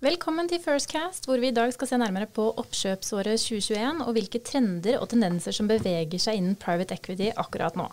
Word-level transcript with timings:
Velkommen 0.00 0.46
til 0.48 0.62
Firstcast, 0.64 1.26
hvor 1.28 1.36
vi 1.42 1.50
i 1.50 1.52
dag 1.52 1.74
skal 1.76 1.90
se 1.90 1.96
nærmere 2.00 2.24
på 2.32 2.46
oppkjøpsåret 2.62 3.36
2021 3.36 3.98
og 4.06 4.14
hvilke 4.16 4.40
trender 4.40 4.96
og 4.96 5.10
tendenser 5.12 5.52
som 5.52 5.68
beveger 5.68 6.22
seg 6.24 6.38
innen 6.38 6.54
private 6.56 6.96
equity 6.96 7.28
akkurat 7.36 7.76
nå. 7.76 7.84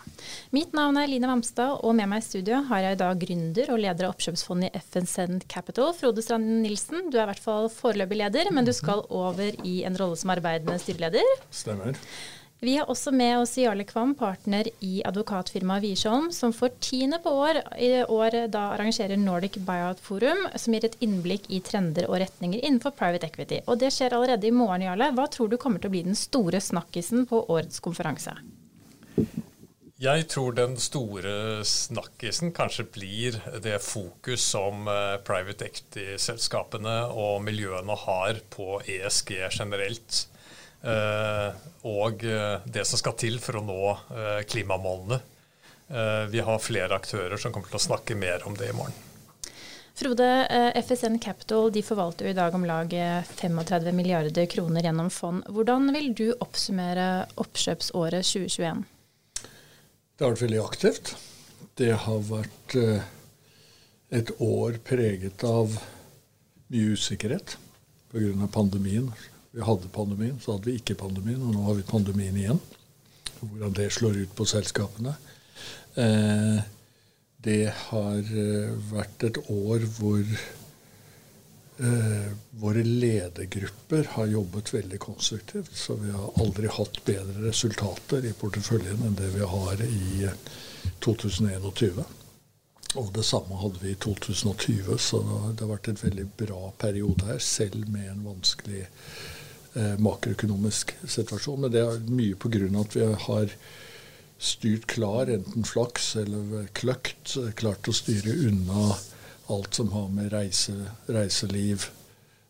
Mitt 0.56 0.72
navn 0.78 0.96
er 1.02 1.12
Line 1.12 1.28
Vamstad, 1.28 1.82
og 1.84 1.98
med 2.00 2.08
meg 2.08 2.24
i 2.24 2.28
studio 2.30 2.62
har 2.70 2.86
jeg 2.86 2.96
i 2.96 3.02
dag 3.02 3.20
gründer 3.26 3.74
og 3.74 3.84
leder 3.84 4.08
av 4.08 4.16
oppkjøpsfondet 4.16 4.72
i 4.72 4.84
FNSend 4.86 5.50
Capital, 5.52 5.92
Frode 6.00 6.24
Strand 6.24 6.48
Nilsen. 6.64 7.10
Du 7.12 7.20
er 7.20 7.26
i 7.26 7.30
hvert 7.34 7.44
fall 7.44 7.68
foreløpig 7.76 8.22
leder, 8.24 8.54
men 8.56 8.64
du 8.64 8.72
skal 8.72 9.04
over 9.12 9.60
i 9.68 9.82
en 9.84 10.00
rolle 10.00 10.16
som 10.16 10.32
arbeidende 10.32 10.80
styreleder. 10.80 11.36
Stemmer. 11.52 12.00
Vi 12.60 12.74
har 12.78 12.90
også 12.90 13.12
med 13.14 13.36
oss 13.38 13.52
Jarle 13.62 13.84
Kvam, 13.86 14.16
partner 14.18 14.66
i 14.82 15.04
advokatfirmaet 15.06 15.84
Wiersholm, 15.84 16.32
som 16.34 16.50
for 16.58 16.74
tiende 16.82 17.20
på 17.22 17.30
år 17.30 17.60
i 17.78 17.90
år 18.02 18.38
da 18.50 18.64
arrangerer 18.74 19.20
Nordic 19.22 19.60
Buyout 19.62 20.00
Forum, 20.02 20.48
som 20.58 20.74
gir 20.74 20.88
et 20.88 20.96
innblikk 21.06 21.46
i 21.54 21.60
trender 21.62 22.08
og 22.10 22.18
retninger 22.24 22.64
innenfor 22.64 22.96
private 22.98 23.30
equity. 23.30 23.60
Og 23.70 23.78
det 23.84 23.92
skjer 23.94 24.16
allerede 24.18 24.50
i 24.50 24.56
morgen, 24.56 24.88
Jarle. 24.88 25.12
Hva 25.14 25.28
tror 25.30 25.52
du 25.52 25.60
kommer 25.62 25.84
til 25.84 25.92
å 25.92 25.94
bli 25.94 26.02
den 26.08 26.18
store 26.18 26.58
snakkisen 26.58 27.28
på 27.30 27.44
årets 27.46 27.78
konferanse? 27.86 28.34
Jeg 30.02 30.26
tror 30.30 30.58
den 30.58 30.74
store 30.82 31.62
snakkisen 31.66 32.56
kanskje 32.58 32.88
blir 32.94 33.38
det 33.62 33.78
fokus 33.86 34.42
som 34.56 34.90
eh, 34.90 35.20
private 35.26 35.70
equity-selskapene 35.70 36.98
og 37.14 37.38
miljøene 37.46 37.98
har 38.08 38.42
på 38.54 38.80
ESG 38.82 39.36
generelt. 39.60 40.24
Eh, 40.82 41.50
og 41.90 42.24
eh, 42.24 42.62
det 42.66 42.86
som 42.86 43.00
skal 43.00 43.16
til 43.18 43.40
for 43.42 43.60
å 43.60 43.66
nå 43.66 43.82
eh, 43.92 44.46
klimamålene. 44.50 45.24
Vi 46.28 46.42
har 46.44 46.58
flere 46.60 46.98
aktører 46.98 47.40
som 47.40 47.54
kommer 47.56 47.70
til 47.72 47.78
å 47.78 47.80
snakke 47.80 48.16
mer 48.20 48.42
om 48.44 48.58
det 48.60 48.66
i 48.68 48.74
morgen. 48.76 48.96
Frode, 49.96 50.26
FSN 50.76 51.16
Capital 51.24 51.70
de 51.72 51.80
forvalter 51.80 52.28
jo 52.28 52.34
i 52.34 52.36
dag 52.36 52.58
om 52.58 52.66
lag 52.68 52.92
35 52.92 53.96
milliarder 53.96 54.50
kroner 54.52 54.84
gjennom 54.84 55.08
fond. 55.08 55.46
Hvordan 55.48 55.88
vil 55.96 56.10
du 56.12 56.26
oppsummere 56.44 57.06
oppkjøpsåret 57.40 58.28
2021? 58.28 58.84
Det 59.40 60.28
har 60.28 60.36
vært 60.36 60.44
veldig 60.44 60.60
aktivt. 60.66 61.14
Det 61.80 61.94
har 62.04 62.28
vært 62.34 62.76
et 64.20 64.36
år 64.44 64.82
preget 64.92 65.48
av 65.48 65.72
mye 66.68 67.00
usikkerhet 67.00 67.56
pga. 68.12 68.52
pandemien 68.52 69.08
vi 69.58 69.64
hadde 69.66 69.90
pandemien, 69.90 70.38
så 70.38 70.54
hadde 70.54 70.70
vi 70.70 70.76
ikke 70.78 70.94
pandemien, 71.00 71.42
og 71.42 71.56
nå 71.56 71.64
har 71.66 71.78
vi 71.80 71.86
pandemien 71.90 72.36
igjen. 72.38 72.60
Hvordan 73.40 73.74
det 73.78 73.88
slår 73.94 74.20
ut 74.22 74.36
på 74.38 74.46
selskapene. 74.46 75.16
Eh, 75.98 76.60
det 77.42 77.64
har 77.88 78.20
eh, 78.22 78.76
vært 78.92 79.24
et 79.26 79.40
år 79.50 79.86
hvor 79.96 80.22
eh, 81.82 82.28
våre 82.62 82.84
ledergrupper 82.86 84.12
har 84.14 84.30
jobbet 84.30 84.74
veldig 84.76 85.00
konstruktivt. 85.02 85.74
Så 85.74 85.98
vi 86.04 86.14
har 86.14 86.38
aldri 86.38 86.70
hatt 86.78 87.02
bedre 87.08 87.48
resultater 87.48 88.30
i 88.30 88.36
porteføljen 88.38 89.02
enn 89.10 89.18
det 89.18 89.32
vi 89.40 89.48
har 89.56 89.82
i 89.88 90.30
2021. 91.02 92.04
Og 93.02 93.10
det 93.18 93.26
samme 93.26 93.58
hadde 93.58 93.82
vi 93.82 93.96
i 93.96 94.02
2020, 94.06 94.94
så 95.02 95.24
det 95.26 95.66
har 95.66 95.74
vært 95.74 95.90
en 95.92 96.04
veldig 96.04 96.28
bra 96.46 96.62
periode 96.78 97.26
her, 97.32 97.42
selv 97.42 97.90
med 97.90 98.06
en 98.14 98.22
vanskelig 98.30 98.86
eh, 98.86 99.34
makroøkonomisk 100.02 100.96
situasjon. 101.04 101.66
Men 101.66 101.74
det 101.74 101.84
er 101.84 102.08
mye 102.10 102.38
pga. 102.40 102.66
at 102.82 102.96
vi 102.96 103.10
har 103.28 103.54
styrt 104.38 104.86
klar, 104.86 105.30
enten 105.34 105.66
flaks 105.66 106.16
eller 106.22 106.68
kløkt, 106.78 107.38
klart 107.58 107.90
å 107.90 107.96
styre 107.96 108.36
unna 108.48 108.96
alt 109.48 109.74
som 109.80 109.92
har 109.92 110.10
med 110.14 110.32
reise, 110.34 110.76
reiseliv, 111.08 111.88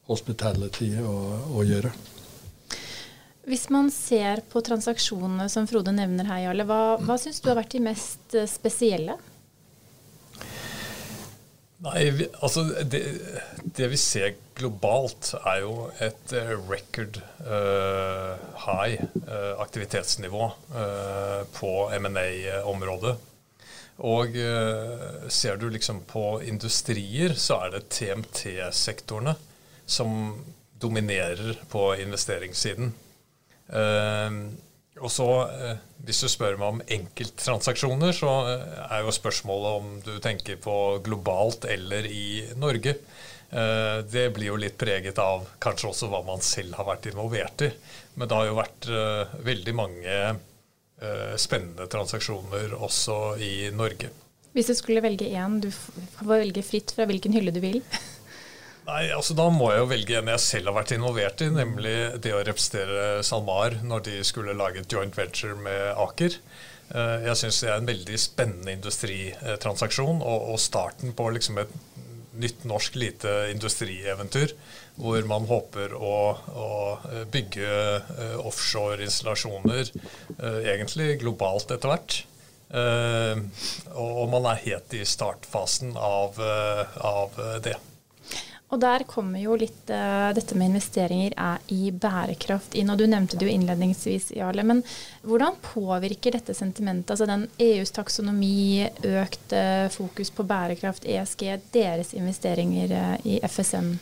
hospitality 0.07 0.91
å, 1.03 1.17
å 1.53 1.63
gjøre. 1.67 1.91
Hvis 3.47 3.69
man 3.71 3.87
ser 3.93 4.41
på 4.51 4.59
transaksjonene 4.65 5.47
som 5.51 5.67
Frode 5.69 5.93
nevner 5.95 6.27
her, 6.27 6.41
Jarle, 6.47 6.65
hva, 6.67 6.97
hva 6.99 7.15
syns 7.21 7.39
du 7.39 7.47
har 7.47 7.59
vært 7.61 7.77
de 7.77 7.83
mest 7.85 8.35
eh, 8.35 8.47
spesielle? 8.49 9.15
Nei, 11.85 12.07
vi, 12.09 12.25
altså 12.41 12.63
det, 12.89 13.01
det, 13.61 13.87
vi 13.91 13.97
ser 14.01 14.33
globalt, 14.57 15.29
er 15.45 15.59
jo 15.61 15.73
et 16.01 16.33
uh, 16.33 16.55
record 16.65 17.19
uh, 17.45 18.33
high 18.63 18.97
uh, 19.27 19.53
aktivitetsnivå 19.61 20.49
på 21.53 21.73
M&A-området. 21.99 23.15
Og 24.07 24.35
ser 25.33 25.55
du 25.57 25.71
liksom 25.73 26.03
på 26.05 26.37
industrier, 26.45 27.33
så 27.33 27.55
er 27.65 27.71
det 27.73 27.87
TMT-sektorene 27.89 29.33
som 29.89 30.11
dominerer 30.77 31.57
på 31.71 31.95
investeringssiden. 32.03 32.91
Og 34.99 35.11
så 35.11 35.27
hvis 36.07 36.21
du 36.23 36.29
spør 36.31 36.57
meg 36.59 36.67
om 36.71 36.81
enkelttransaksjoner, 36.97 38.13
så 38.15 38.33
eh, 38.47 38.83
er 38.87 39.03
jo 39.03 39.15
spørsmålet 39.15 39.79
om 39.79 39.95
du 40.05 40.13
tenker 40.23 40.59
på 40.61 40.75
globalt 41.03 41.67
eller 41.67 42.07
i 42.07 42.45
Norge. 42.59 42.93
Eh, 43.49 43.97
det 44.07 44.27
blir 44.35 44.51
jo 44.51 44.59
litt 44.61 44.77
preget 44.79 45.19
av 45.19 45.47
kanskje 45.63 45.91
også 45.91 46.11
hva 46.11 46.21
man 46.27 46.43
selv 46.45 46.77
har 46.79 46.87
vært 46.87 47.09
involvert 47.11 47.65
i. 47.67 47.71
Men 48.15 48.29
det 48.29 48.39
har 48.39 48.47
jo 48.47 48.59
vært 48.59 48.91
eh, 48.91 49.39
veldig 49.51 49.77
mange 49.77 50.21
spennende 51.37 51.85
transaksjoner 51.93 52.71
også 52.73 53.35
i 53.37 53.67
Norge. 53.69 54.07
Hvis 54.57 54.71
du 54.71 54.73
skulle 54.73 55.03
velge 55.05 55.27
én, 55.29 55.59
du 55.61 55.67
får 55.69 56.31
velge 56.31 56.63
fritt 56.65 56.89
fra 56.89 57.05
hvilken 57.05 57.35
hylle 57.37 57.53
du 57.53 57.59
vil? 57.61 57.83
Nei, 58.87 59.09
altså 59.11 59.35
Da 59.35 59.49
må 59.51 59.67
jeg 59.73 59.81
jo 59.81 59.89
velge 59.91 60.19
en 60.21 60.29
jeg 60.31 60.43
selv 60.43 60.71
har 60.71 60.77
vært 60.79 60.93
involvert 60.95 61.43
i, 61.43 61.49
nemlig 61.51 61.95
det 62.23 62.31
å 62.31 62.43
representere 62.47 63.23
SalMar 63.25 63.81
når 63.83 64.05
de 64.05 64.21
skulle 64.27 64.55
lage 64.55 64.79
et 64.83 64.93
joint 64.93 65.17
venture 65.17 65.57
med 65.59 65.89
Aker. 66.05 66.37
Eh, 66.95 67.25
jeg 67.27 67.39
syns 67.41 67.59
det 67.63 67.71
er 67.73 67.81
en 67.81 67.89
veldig 67.89 68.19
spennende 68.21 68.77
industritransaksjon 68.77 70.21
og, 70.23 70.55
starten 70.63 71.11
på 71.17 71.27
liksom 71.35 71.59
et 71.65 71.73
nytt 72.37 72.63
norsk 72.69 72.95
lite 73.01 73.33
industrieventyr, 73.51 74.53
hvor 74.95 75.27
man 75.27 75.49
håper 75.49 75.97
å, 75.97 76.15
å 76.47 76.69
bygge 77.33 77.67
eh, 77.67 78.39
offshore-installasjoner 78.39 79.91
egentlig 80.61 81.17
globalt 81.25 81.75
etter 81.75 81.91
hvert. 81.91 82.21
Og 83.97 84.23
man 84.31 84.47
er 84.51 84.63
helt 84.65 84.95
i 84.95 85.03
startfasen 85.07 85.95
av, 85.95 86.39
av 86.99 87.37
det. 87.63 87.77
Og 88.67 88.81
der 88.83 89.05
kommer 89.07 89.39
jo 89.39 89.55
litt 89.55 89.87
uh, 89.93 90.33
dette 90.35 90.55
med 90.59 90.73
investeringer 90.73 91.35
er 91.39 91.61
i 91.71 91.87
bærekraft 91.95 92.75
inn. 92.75 92.91
Og 92.91 92.99
du 92.99 93.05
nevnte 93.07 93.39
det 93.39 93.47
jo 93.47 93.53
innledningsvis, 93.53 94.33
Jarle. 94.35 94.65
Men 94.67 94.81
hvordan 95.23 95.55
påvirker 95.63 96.35
dette 96.35 96.55
sentimentet, 96.57 97.13
altså 97.15 97.29
den 97.29 97.47
EUs 97.63 97.95
taksonomi, 97.95 98.83
økt 99.07 99.55
uh, 99.55 99.87
fokus 99.93 100.33
på 100.35 100.43
bærekraft, 100.49 101.07
ESG, 101.07 101.47
deres 101.71 102.11
investeringer 102.17 102.91
uh, 102.91 103.15
i 103.23 103.39
FSM? 103.47 103.95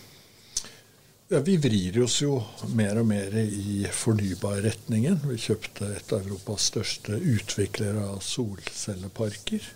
Ja, 1.30 1.40
Vi 1.46 1.60
vrir 1.62 2.02
oss 2.06 2.20
jo 2.24 2.40
mer 2.74 2.98
og 3.02 3.10
mer 3.10 3.38
i 3.38 3.86
fornybarretningen. 3.94 5.22
Vi 5.30 5.42
kjøpte 5.46 5.94
et 5.94 6.14
av 6.14 6.26
Europas 6.26 6.72
største 6.74 7.22
utviklere 7.22 8.02
av 8.16 8.22
solcelleparker 8.26 9.74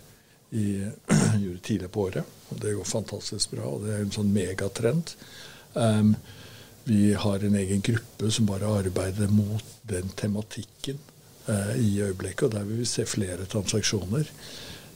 i, 0.50 0.90
tidlig 1.62 1.90
på 1.92 2.08
året. 2.08 2.24
og 2.48 2.60
Det 2.60 2.74
går 2.74 2.84
fantastisk 2.88 3.50
bra, 3.50 3.68
og 3.68 3.86
det 3.86 3.94
er 3.94 4.04
en 4.04 4.14
sånn 4.14 4.32
megatrend. 4.34 5.14
Um, 5.74 6.14
vi 6.84 7.12
har 7.14 7.44
en 7.44 7.58
egen 7.60 7.84
gruppe 7.86 8.30
som 8.32 8.48
bare 8.48 8.70
arbeider 8.80 9.30
mot 9.30 9.64
den 9.86 10.10
tematikken 10.18 10.98
uh, 11.48 11.76
i 11.78 12.00
øyeblikket, 12.02 12.48
og 12.48 12.56
der 12.56 12.66
vil 12.66 12.82
vi 12.82 12.88
se 12.88 13.06
flere 13.06 13.46
transaksjoner. 13.50 14.30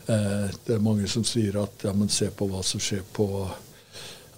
Uh, 0.08 0.50
det 0.66 0.76
er 0.76 0.82
mange 0.84 1.08
som 1.08 1.26
sier 1.26 1.60
at 1.62 1.86
ja, 1.86 1.94
men 1.96 2.10
se 2.12 2.30
på 2.34 2.48
hva 2.50 2.64
som 2.66 2.82
skjer 2.82 3.04
på 3.14 3.28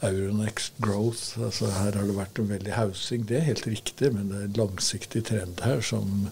Euronext 0.04 0.76
Growth. 0.82 1.38
altså 1.40 1.70
Her 1.72 1.96
har 1.96 2.04
det 2.04 2.16
vært 2.16 2.38
en 2.38 2.50
veldig 2.50 2.74
housing. 2.76 3.24
Det 3.28 3.38
er 3.38 3.48
helt 3.48 3.66
riktig, 3.66 4.12
men 4.12 4.28
det 4.30 4.40
er 4.40 4.50
en 4.50 4.58
langsiktig 4.60 5.24
trend 5.30 5.62
her 5.64 5.80
som 5.80 6.28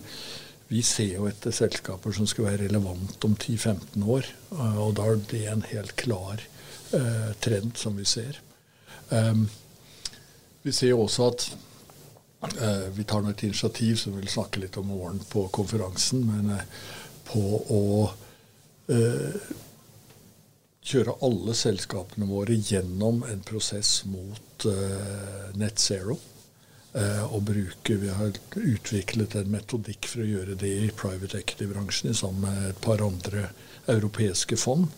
vi 0.69 0.83
ser 0.83 1.19
jo 1.19 1.27
etter 1.29 1.53
selskaper 1.55 2.15
som 2.17 2.29
skal 2.29 2.49
være 2.49 2.65
relevant 2.65 3.25
om 3.27 3.37
10-15 3.37 4.07
år. 4.17 4.31
Eh, 4.57 4.79
og 4.81 4.97
da 4.99 5.11
er 5.11 5.21
det 5.31 5.45
en 5.51 5.67
helt 5.69 5.95
klar 6.01 6.41
eh, 6.97 7.31
trend 7.45 7.77
som 7.81 7.99
vi 8.01 8.07
ser. 8.09 8.41
Um, 9.11 9.47
vi 10.65 10.73
ser 10.73 10.97
også 10.97 11.29
at 11.29 11.47
eh, 12.57 12.87
vi 12.97 13.05
tar 13.05 13.21
nå 13.21 13.35
et 13.35 13.45
initiativ 13.45 13.99
som 14.01 14.15
vi 14.15 14.23
vil 14.23 14.33
snakke 14.33 14.63
litt 14.63 14.79
om 14.81 14.89
morgen 14.89 15.21
på 15.29 15.45
konferansen, 15.53 16.25
men 16.31 16.55
eh, 16.57 16.69
på 17.29 17.43
å 17.73 17.83
kjøre 20.85 21.15
alle 21.25 21.55
selskapene 21.57 22.27
våre 22.29 22.53
gjennom 22.53 23.23
en 23.25 23.41
prosess 23.49 24.03
mot 24.05 24.67
net 25.57 25.81
zero 25.81 26.19
å 26.95 27.39
eh, 27.39 27.43
bruke. 27.43 27.99
Vi 28.01 28.11
har 28.15 28.33
utviklet 28.55 29.37
en 29.41 29.53
metodikk 29.53 30.09
for 30.11 30.25
å 30.25 30.31
gjøre 30.31 30.59
det 30.61 30.73
i 30.87 30.91
private 30.95 31.41
equity-bransjen 31.43 32.15
sammen 32.15 32.47
med 32.47 32.71
et 32.71 32.83
par 32.85 33.03
andre 33.05 33.49
europeiske 33.91 34.59
fond. 34.61 34.89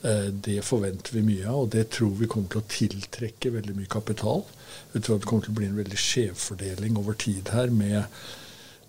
Det 0.00 0.62
forventer 0.64 1.12
vi 1.12 1.20
mye 1.26 1.44
av, 1.44 1.66
og 1.66 1.72
det 1.74 1.90
tror 1.92 2.14
vi 2.16 2.28
kommer 2.30 2.48
til 2.48 2.62
å 2.62 2.70
tiltrekke 2.72 3.50
veldig 3.52 3.74
mye 3.76 3.90
kapital. 3.92 4.46
Vi 4.94 5.02
tror 5.04 5.18
det 5.20 5.28
kommer 5.28 5.44
til 5.44 5.52
å 5.52 5.58
bli 5.58 5.66
en 5.68 5.76
veldig 5.76 5.98
skjevfordeling 6.00 6.96
over 6.96 7.18
tid 7.20 7.50
her 7.52 7.68
med 7.68 8.06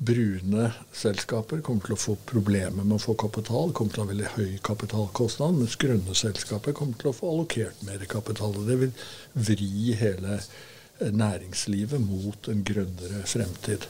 brune 0.02 0.72
selskaper 0.98 1.62
kommer 1.62 1.86
til 1.86 1.94
å 1.94 2.02
få 2.02 2.16
problemer 2.30 2.82
med 2.82 2.96
å 2.98 3.04
få 3.04 3.14
kapital, 3.22 3.70
kommer 3.76 3.94
til 3.94 4.02
å 4.02 4.06
ha 4.06 4.12
veldig 4.12 4.32
høy 4.34 4.56
kapitalkostnad, 4.66 5.60
mens 5.60 5.78
grønne 5.82 6.16
selskaper 6.18 6.74
kommer 6.78 6.98
til 6.98 7.12
å 7.12 7.16
få 7.16 7.30
allokert 7.30 7.84
mer 7.86 8.02
kapital. 8.10 8.56
og 8.58 8.66
Det 8.70 8.80
vil 8.82 8.96
vri 9.50 9.94
hele 10.00 10.40
næringslivet 11.02 12.02
mot 12.02 12.50
en 12.52 12.64
grønnere 12.68 13.24
fremtid. 13.26 13.88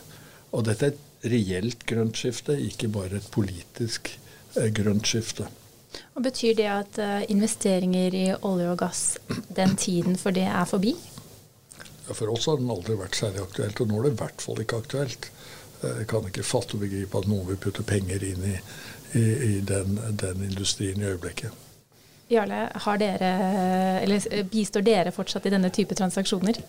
Og 0.51 0.65
dette 0.67 0.87
er 0.87 0.95
et 0.95 1.31
reelt 1.31 1.85
grønt 1.87 2.17
skifte, 2.17 2.55
ikke 2.59 2.89
bare 2.91 3.19
et 3.19 3.31
politisk 3.31 4.13
grønt 4.75 5.07
skifte. 5.07 5.47
Og 6.15 6.23
Betyr 6.23 6.55
det 6.55 6.67
at 6.71 6.99
uh, 6.99 7.31
investeringer 7.31 8.15
i 8.15 8.25
olje 8.47 8.69
og 8.71 8.77
gass, 8.79 9.17
den 9.55 9.75
tiden 9.75 10.15
for 10.19 10.35
det 10.35 10.47
er 10.47 10.65
forbi? 10.65 10.95
Ja, 12.07 12.13
For 12.13 12.31
oss 12.31 12.47
har 12.49 12.59
den 12.59 12.71
aldri 12.71 12.97
vært 12.99 13.19
særlig 13.19 13.43
aktuelt, 13.43 13.81
og 13.81 13.87
nå 13.87 13.99
er 13.99 14.07
det 14.07 14.13
i 14.13 14.21
hvert 14.23 14.43
fall 14.43 14.63
ikke 14.63 14.81
aktuelt. 14.83 15.31
Jeg 15.81 16.07
kan 16.07 16.27
ikke 16.27 16.45
fatte 16.45 16.77
og 16.77 16.83
begripe 16.83 17.17
at 17.17 17.27
noen 17.29 17.47
vil 17.47 17.59
putte 17.61 17.83
penger 17.87 18.23
inn 18.25 18.43
i, 18.45 18.57
i, 19.17 19.23
i 19.47 19.53
den, 19.65 19.97
den, 20.21 20.43
industrien 20.45 21.01
i 21.01 21.07
øyeblikket. 21.09 21.55
Jarle, 22.31 22.67
dere, 23.01 24.43
bistår 24.51 24.85
dere 24.85 25.11
fortsatt 25.11 25.49
i 25.49 25.51
denne 25.51 25.71
type 25.73 25.97
transaksjoner? 25.97 26.61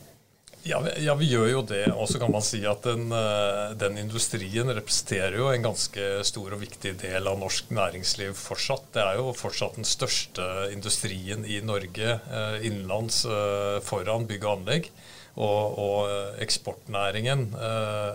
Ja, 0.62 0.78
ja, 1.02 1.14
vi 1.18 1.26
gjør 1.26 1.48
jo 1.50 1.62
det. 1.66 1.88
Og 1.90 2.06
så 2.10 2.20
kan 2.22 2.30
man 2.30 2.44
si 2.46 2.60
at 2.70 2.84
den, 2.86 3.08
eh, 3.10 3.72
den, 3.78 3.96
industrien 3.98 4.70
representerer 4.70 5.34
jo 5.40 5.48
en 5.50 5.64
ganske 5.64 6.04
stor 6.26 6.54
og 6.54 6.62
viktig 6.62 6.92
del 7.00 7.26
av 7.26 7.40
norsk 7.40 7.72
næringsliv 7.74 8.36
fortsatt. 8.38 8.92
Det 8.94 9.02
er 9.02 9.18
jo 9.18 9.32
fortsatt 9.34 9.80
den 9.80 9.88
største 9.88 10.46
industrien 10.70 11.42
i 11.42 11.58
Norge 11.66 12.14
eh, 12.14 12.56
innenlands 12.62 13.24
eh, 13.26 13.80
foran 13.82 14.28
bygg 14.30 14.46
og 14.46 14.54
anlegg. 14.60 14.88
Og, 15.32 15.78
og 15.80 16.40
eksportnæringen, 16.44 17.46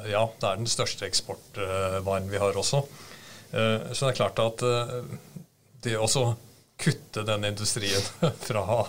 ja, 0.06 0.20
det 0.38 0.46
er 0.46 0.60
den 0.60 0.70
største 0.70 1.08
eksportvaren 1.08 2.28
vi 2.30 2.38
har 2.38 2.54
også. 2.62 2.84
Så 3.50 4.04
det 4.04 4.12
er 4.12 4.20
klart 4.20 4.38
at 4.44 4.62
det 5.82 5.96
å 5.98 6.06
kutte 6.78 7.24
den 7.28 7.46
industrien 7.46 8.02
fra 8.48 8.88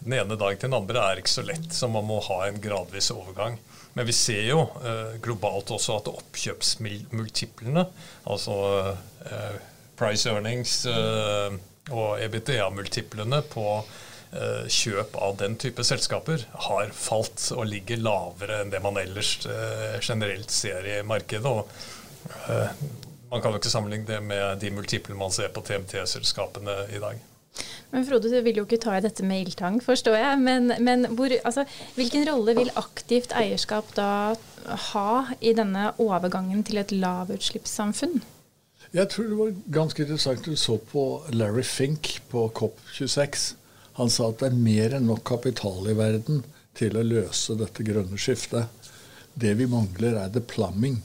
den 0.00 0.12
ene 0.16 0.36
dagen 0.36 0.60
til 0.60 0.68
den 0.70 0.78
andre 0.78 1.02
er 1.04 1.20
ikke 1.20 1.32
så 1.32 1.44
lett, 1.44 1.72
så 1.76 1.88
man 1.92 2.06
må 2.08 2.20
ha 2.24 2.44
en 2.46 2.60
gradvis 2.60 3.10
overgang. 3.12 3.58
Men 3.92 4.06
vi 4.06 4.14
ser 4.14 4.44
jo 4.46 4.62
eh, 4.86 5.16
globalt 5.22 5.72
også 5.74 5.98
at 5.98 6.08
oppkjøpsmultiplene, 6.12 7.84
altså 8.30 8.56
eh, 9.26 9.58
price 9.98 10.30
earnings 10.30 10.84
eh, 10.88 11.58
og 11.90 12.22
EBTA-multiplene 12.22 13.42
på 13.50 13.66
eh, 13.76 14.68
kjøp 14.70 15.16
av 15.18 15.36
den 15.42 15.58
type 15.60 15.84
selskaper 15.84 16.46
har 16.68 16.94
falt 16.96 17.50
og 17.56 17.66
ligger 17.68 18.00
lavere 18.00 18.62
enn 18.62 18.72
det 18.72 18.82
man 18.84 19.00
ellers 19.00 19.34
eh, 19.44 19.98
generelt 20.00 20.54
ser 20.54 20.86
i 20.86 21.00
markedet. 21.02 21.50
og 21.50 21.66
eh, 22.46 22.84
man 23.30 23.42
kan 23.42 23.52
jo 23.52 23.60
ikke 23.60 23.70
sammenligne 23.70 24.08
det 24.08 24.22
med 24.26 24.62
de 24.62 24.70
multiplene 24.74 25.18
man 25.18 25.34
ser 25.34 25.52
på 25.54 25.62
TMT-selskapene 25.66 26.86
i 26.94 27.02
dag. 27.02 27.20
Men 27.90 28.04
Frode, 28.06 28.30
du 28.30 28.42
vil 28.46 28.60
jo 28.60 28.66
ikke 28.66 28.78
ta 28.82 28.96
i 28.96 29.02
dette 29.02 29.24
med 29.26 29.44
ildtang, 29.44 29.80
forstår 29.82 30.16
jeg. 30.18 30.40
Men, 30.44 30.72
men 30.78 31.08
hvor, 31.18 31.32
altså, 31.44 31.64
hvilken 31.96 32.26
rolle 32.28 32.54
vil 32.58 32.70
aktivt 32.78 33.34
eierskap 33.36 33.90
da 33.96 34.10
ha 34.90 35.10
i 35.40 35.54
denne 35.56 35.90
overgangen 36.02 36.62
til 36.66 36.78
et 36.82 36.94
lavutslippssamfunn? 36.94 38.20
Jeg 38.94 39.06
tror 39.10 39.26
det 39.30 39.38
var 39.38 39.58
ganske 39.74 40.02
interessant 40.02 40.46
du 40.46 40.56
så 40.58 40.76
på 40.92 41.04
Larry 41.34 41.62
Fink 41.66 42.16
på 42.30 42.48
COP26. 42.58 43.52
Han 43.98 44.10
sa 44.10 44.30
at 44.30 44.40
det 44.40 44.50
er 44.50 44.58
mer 44.58 44.96
enn 44.96 45.06
nok 45.10 45.22
kapital 45.30 45.86
i 45.90 45.94
verden 45.98 46.44
til 46.78 46.96
å 46.96 47.06
løse 47.06 47.58
dette 47.58 47.86
grønne 47.86 48.18
skiftet. 48.18 48.70
Det 49.34 49.52
vi 49.58 49.66
mangler, 49.70 50.16
er 50.18 50.30
the 50.34 50.42
plumbing. 50.42 50.98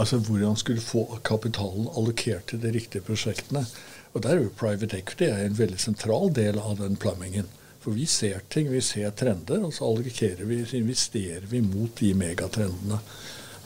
Altså 0.00 0.16
hvordan 0.24 0.56
skulle 0.56 0.80
få 0.80 1.04
kapitalen 1.24 1.88
allokert 1.92 2.46
til 2.48 2.62
de 2.62 2.72
riktige 2.72 3.04
prosjektene. 3.04 3.66
Og 4.14 4.22
der 4.22 4.36
er 4.36 4.42
jo 4.42 4.52
private 4.56 4.98
equity 4.98 5.28
en 5.28 5.58
veldig 5.58 5.80
sentral 5.80 6.32
del 6.34 6.58
av 6.58 6.78
den 6.80 6.96
plammingen. 6.96 7.50
For 7.80 7.96
vi 7.96 8.06
ser 8.08 8.42
ting, 8.52 8.68
vi 8.72 8.80
ser 8.84 9.12
trender, 9.16 9.62
og 9.64 9.72
så 9.76 9.86
allokerer 9.88 10.44
vi, 10.48 10.62
så 10.68 10.80
investerer 10.80 11.46
vi 11.48 11.62
mot 11.64 11.92
de 12.00 12.12
megatrendene. 12.16 12.98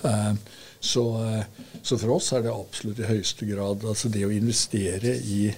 Uh, 0.04 0.34
så, 0.80 1.04
uh, 1.16 1.80
så, 1.82 1.96
for 1.96 2.16
oss 2.18 2.32
er 2.36 2.44
det 2.44 2.52
absolutt 2.52 3.00
i 3.00 3.08
høyeste 3.08 3.48
grad 3.48 3.86
altså 3.88 4.10
det 4.12 4.26
å 4.26 4.34
investere 4.34 5.16
i, 5.16 5.48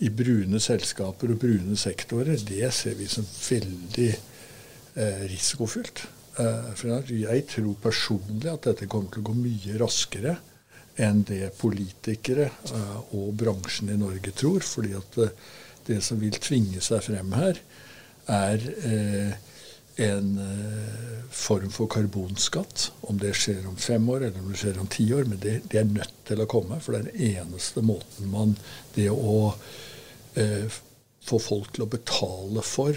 i 0.00 0.10
brune 0.22 0.62
selskaper 0.62 1.34
og 1.34 1.42
brune 1.44 1.76
sektorer, 1.78 2.40
det 2.48 2.72
ser 2.74 2.96
vi 2.98 3.10
som 3.10 3.26
veldig 3.26 4.10
uh, 4.16 5.22
risikofylt. 5.28 6.06
For 6.32 7.12
jeg 7.12 7.44
tror 7.50 7.74
personlig 7.82 8.48
at 8.48 8.64
dette 8.70 8.88
kommer 8.88 9.12
til 9.12 9.20
å 9.20 9.28
gå 9.28 9.34
mye 9.36 9.76
raskere 9.80 10.38
enn 11.00 11.22
det 11.28 11.54
politikere 11.60 12.50
uh, 12.72 12.98
og 13.16 13.32
bransjen 13.40 13.92
i 13.92 13.98
Norge 14.00 14.32
tror. 14.36 14.60
fordi 14.60 14.92
at 14.98 15.18
uh, 15.18 15.30
det 15.86 16.02
som 16.04 16.20
vil 16.20 16.36
tvinge 16.38 16.82
seg 16.84 17.02
frem 17.08 17.32
her, 17.34 17.58
er 18.30 18.60
en 19.98 20.28
form 21.34 21.72
for 21.74 21.90
karbonskatt. 21.90 22.84
Om 23.10 23.18
det 23.18 23.32
skjer 23.34 23.66
om 23.66 23.74
fem 23.74 24.06
år 24.14 24.28
eller 24.28 24.38
om 24.38 24.52
det 24.52 24.60
skjer 24.60 24.78
om 24.78 24.86
ti 24.86 25.08
år. 25.10 25.26
Men 25.26 25.40
det, 25.42 25.56
det, 25.66 25.80
er 25.80 25.90
nødt 25.90 26.14
til 26.30 26.38
å 26.38 26.46
komme. 26.46 26.78
For 26.78 26.94
det 26.94 27.00
er 27.00 27.08
den 27.08 27.42
eneste 27.42 27.82
måten 27.82 28.30
man 28.30 28.54
Det 28.94 29.08
å 29.10 29.50
få 31.26 31.42
folk 31.42 31.74
til 31.74 31.82
å 31.82 31.90
betale 31.90 32.62
for 32.62 32.94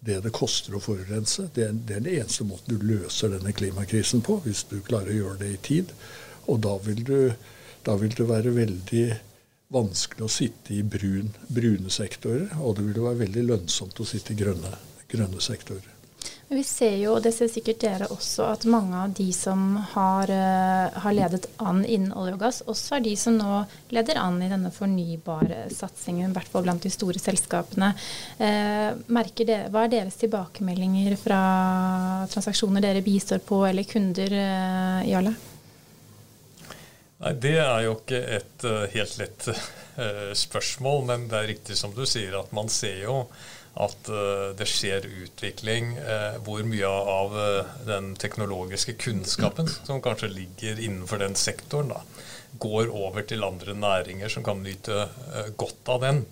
det 0.00 0.20
det 0.24 0.32
koster 0.34 0.76
å 0.76 0.82
forurense, 0.82 1.48
det, 1.54 1.68
det 1.88 1.96
er 1.96 2.04
den 2.04 2.20
eneste 2.20 2.46
måten 2.46 2.78
du 2.78 2.86
løser 2.86 3.32
denne 3.34 3.52
klimakrisen 3.52 4.22
på, 4.24 4.38
hvis 4.44 4.64
du 4.70 4.78
klarer 4.86 5.12
å 5.12 5.18
gjøre 5.18 5.40
det 5.42 5.52
i 5.54 5.62
tid. 5.70 5.94
Og 6.48 6.60
da 6.64 6.76
vil, 6.84 7.02
du, 7.04 7.18
da 7.84 7.96
vil 8.00 8.14
det 8.14 8.28
være 8.28 8.54
veldig 8.56 9.06
vanskelig 9.74 10.24
å 10.24 10.32
sitte 10.32 10.76
i 10.76 10.82
brun, 10.86 11.34
brune 11.52 11.92
sektorer, 11.92 12.54
og 12.62 12.78
det 12.78 12.86
vil 12.88 13.04
være 13.04 13.24
veldig 13.26 13.46
lønnsomt 13.50 14.00
å 14.00 14.08
sitte 14.08 14.32
i 14.32 14.38
grønne, 14.38 14.72
grønne 15.10 15.42
sektorer. 15.44 15.97
Vi 16.48 16.62
ser 16.64 16.94
jo, 16.96 17.10
og 17.18 17.24
det 17.26 17.34
ser 17.36 17.50
sikkert 17.52 17.82
dere 17.82 18.06
også, 18.08 18.46
at 18.54 18.62
mange 18.72 18.96
av 18.96 19.10
de 19.12 19.26
som 19.36 19.74
har, 19.92 20.30
uh, 20.32 20.94
har, 21.04 21.12
ledet 21.12 21.44
an 21.60 21.82
innen 21.84 22.14
olje 22.16 22.38
og 22.38 22.40
gass, 22.40 22.60
også 22.64 22.96
er 22.96 23.02
de 23.04 23.12
som 23.20 23.36
nå 23.36 23.58
leder 23.92 24.16
an 24.16 24.38
i 24.40 24.48
denne 24.48 24.70
fornybare 24.72 25.66
satsingen, 25.76 26.30
i 26.30 26.36
hvert 26.38 26.48
fall 26.48 26.64
blant 26.64 26.86
de 26.86 26.92
store 26.94 27.20
selskapene. 27.20 27.90
Uh, 28.40 29.28
det, 29.44 29.58
hva 29.68 29.84
er 29.84 29.92
deres 29.92 30.16
tilbakemeldinger 30.22 31.18
fra 31.20 31.42
transaksjoner 32.32 32.86
dere 32.86 33.04
bistår 33.04 33.44
på, 33.44 33.60
eller 33.68 33.84
kunder, 33.90 34.32
uh, 34.32 35.04
Jarle? 35.04 35.34
Nei, 37.18 37.34
Det 37.44 37.58
er 37.60 37.84
jo 37.90 37.92
ikke 37.98 38.24
et 38.38 38.64
uh, 38.64 38.86
helt 38.96 39.20
lett 39.20 39.52
spørsmål, 40.38 41.00
men 41.08 41.24
det 41.26 41.34
er 41.34 41.48
riktig 41.50 41.74
som 41.74 41.90
du 41.90 42.04
sier 42.06 42.36
at 42.38 42.52
man 42.54 42.68
ser 42.70 43.00
jo 43.02 43.16
at 43.78 44.10
uh, 44.10 44.50
det 44.58 44.66
skjer 44.66 45.06
utvikling 45.06 45.92
hvor 46.46 46.64
mye 46.66 46.88
av 46.88 47.36
den 47.86 48.10
teknologiske 48.18 48.96
kunnskapen 48.98 49.70
som 49.70 50.02
kanskje 50.02 50.32
ligger 50.32 50.80
innenfor 50.82 51.22
den 51.22 51.36
sektoren, 51.38 51.92
da, 51.94 52.02
går 52.58 52.90
over 52.90 53.26
til 53.28 53.46
andre 53.46 53.76
næringer 53.78 54.32
som 54.32 54.46
kan 54.46 54.64
nyte 54.64 55.06
godt 55.60 55.92
av 55.94 56.02
den. 56.02 56.24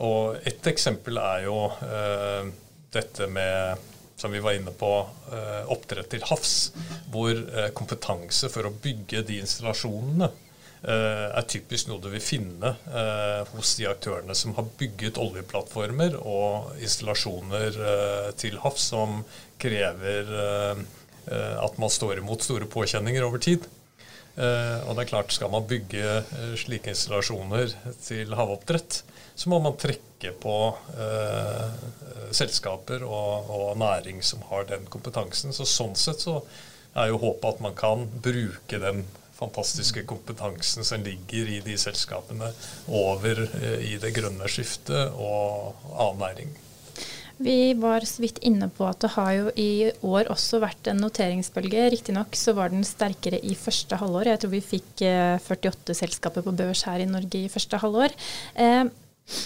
Og 0.00 0.40
Et 0.46 0.66
eksempel 0.72 1.20
er 1.20 1.46
jo 1.48 1.58
dette 2.94 3.26
med 3.28 3.88
som 4.20 4.32
vi 4.32 4.40
var 4.40 4.52
inne 4.52 4.70
på, 4.70 5.08
eh, 5.32 5.72
oppdrett 5.72 6.10
til 6.12 6.24
havs, 6.28 6.72
hvor 7.12 7.32
eh, 7.32 7.70
kompetanse 7.76 8.50
for 8.52 8.68
å 8.68 8.74
bygge 8.84 9.22
de 9.26 9.40
installasjonene 9.40 10.28
eh, 10.28 10.49
er 10.80 11.44
typisk 11.44 11.90
noe 11.90 12.00
du 12.00 12.06
vil 12.08 12.22
finne 12.24 12.70
hos 13.50 13.74
de 13.76 13.84
aktørene 13.90 14.32
som 14.38 14.54
har 14.56 14.70
bygget 14.80 15.18
oljeplattformer 15.20 16.14
og 16.20 16.70
installasjoner 16.80 17.76
til 18.40 18.56
havs 18.62 18.86
som 18.94 19.18
krever 19.60 20.32
at 21.28 21.76
man 21.76 21.92
står 21.92 22.22
imot 22.22 22.46
store 22.46 22.64
påkjenninger 22.72 23.26
over 23.26 23.44
tid. 23.44 23.68
og 24.40 24.96
det 24.96 25.02
er 25.04 25.10
klart, 25.12 25.32
Skal 25.36 25.52
man 25.52 25.68
bygge 25.68 26.24
slike 26.56 26.94
installasjoner 26.94 27.76
til 28.00 28.32
havoppdrett, 28.32 29.02
så 29.40 29.48
må 29.48 29.60
man 29.64 29.78
trekke 29.80 30.34
på 30.40 30.56
eh, 31.00 31.84
selskaper 32.36 33.06
og, 33.06 33.48
og, 33.48 33.70
næring 33.80 34.20
som 34.24 34.42
har 34.50 34.66
den 34.68 34.84
kompetansen. 34.92 35.54
Så 35.56 35.64
Sånn 35.68 35.96
sett 35.96 36.20
så 36.26 36.42
er 36.92 37.08
jo 37.08 37.20
håpet 37.22 37.54
at 37.54 37.62
man 37.64 37.76
kan 37.78 38.04
bruke 38.20 38.80
den 38.82 39.06
fantastiske 39.40 40.04
kompetansen 40.08 40.86
som 40.86 41.04
ligger 41.04 41.50
i 41.56 41.60
de 41.64 41.76
selskapene, 41.80 42.52
over 42.86 43.46
eh, 43.48 43.92
i 43.92 43.94
det 44.00 44.12
grønne 44.16 44.50
skiftet 44.50 45.16
og 45.16 45.80
annen 45.96 46.20
næring. 46.24 46.58
Vi 47.40 47.72
var 47.80 48.04
så 48.04 48.20
vidt 48.20 48.42
inne 48.44 48.66
på 48.68 48.84
at 48.84 49.00
det 49.00 49.14
har 49.14 49.30
jo 49.32 49.52
i 49.56 49.88
år 50.04 50.28
også 50.28 50.58
vært 50.60 50.90
en 50.92 51.00
noteringsbølge. 51.00 51.86
Riktignok 51.94 52.36
så 52.36 52.52
var 52.52 52.68
den 52.68 52.84
sterkere 52.84 53.40
i 53.40 53.54
første 53.56 53.96
halvår. 53.96 54.28
Jeg 54.28 54.42
tror 54.42 54.52
vi 54.52 54.60
fikk 54.74 54.90
48 55.00 55.94
eh, 55.94 56.00
selskaper 56.02 56.44
på 56.44 56.52
børs 56.56 56.84
her 56.88 57.00
i 57.00 57.08
Norge 57.08 57.46
i 57.46 57.52
første 57.52 57.80
halvår. 57.80 58.12
Eh, 58.60 58.84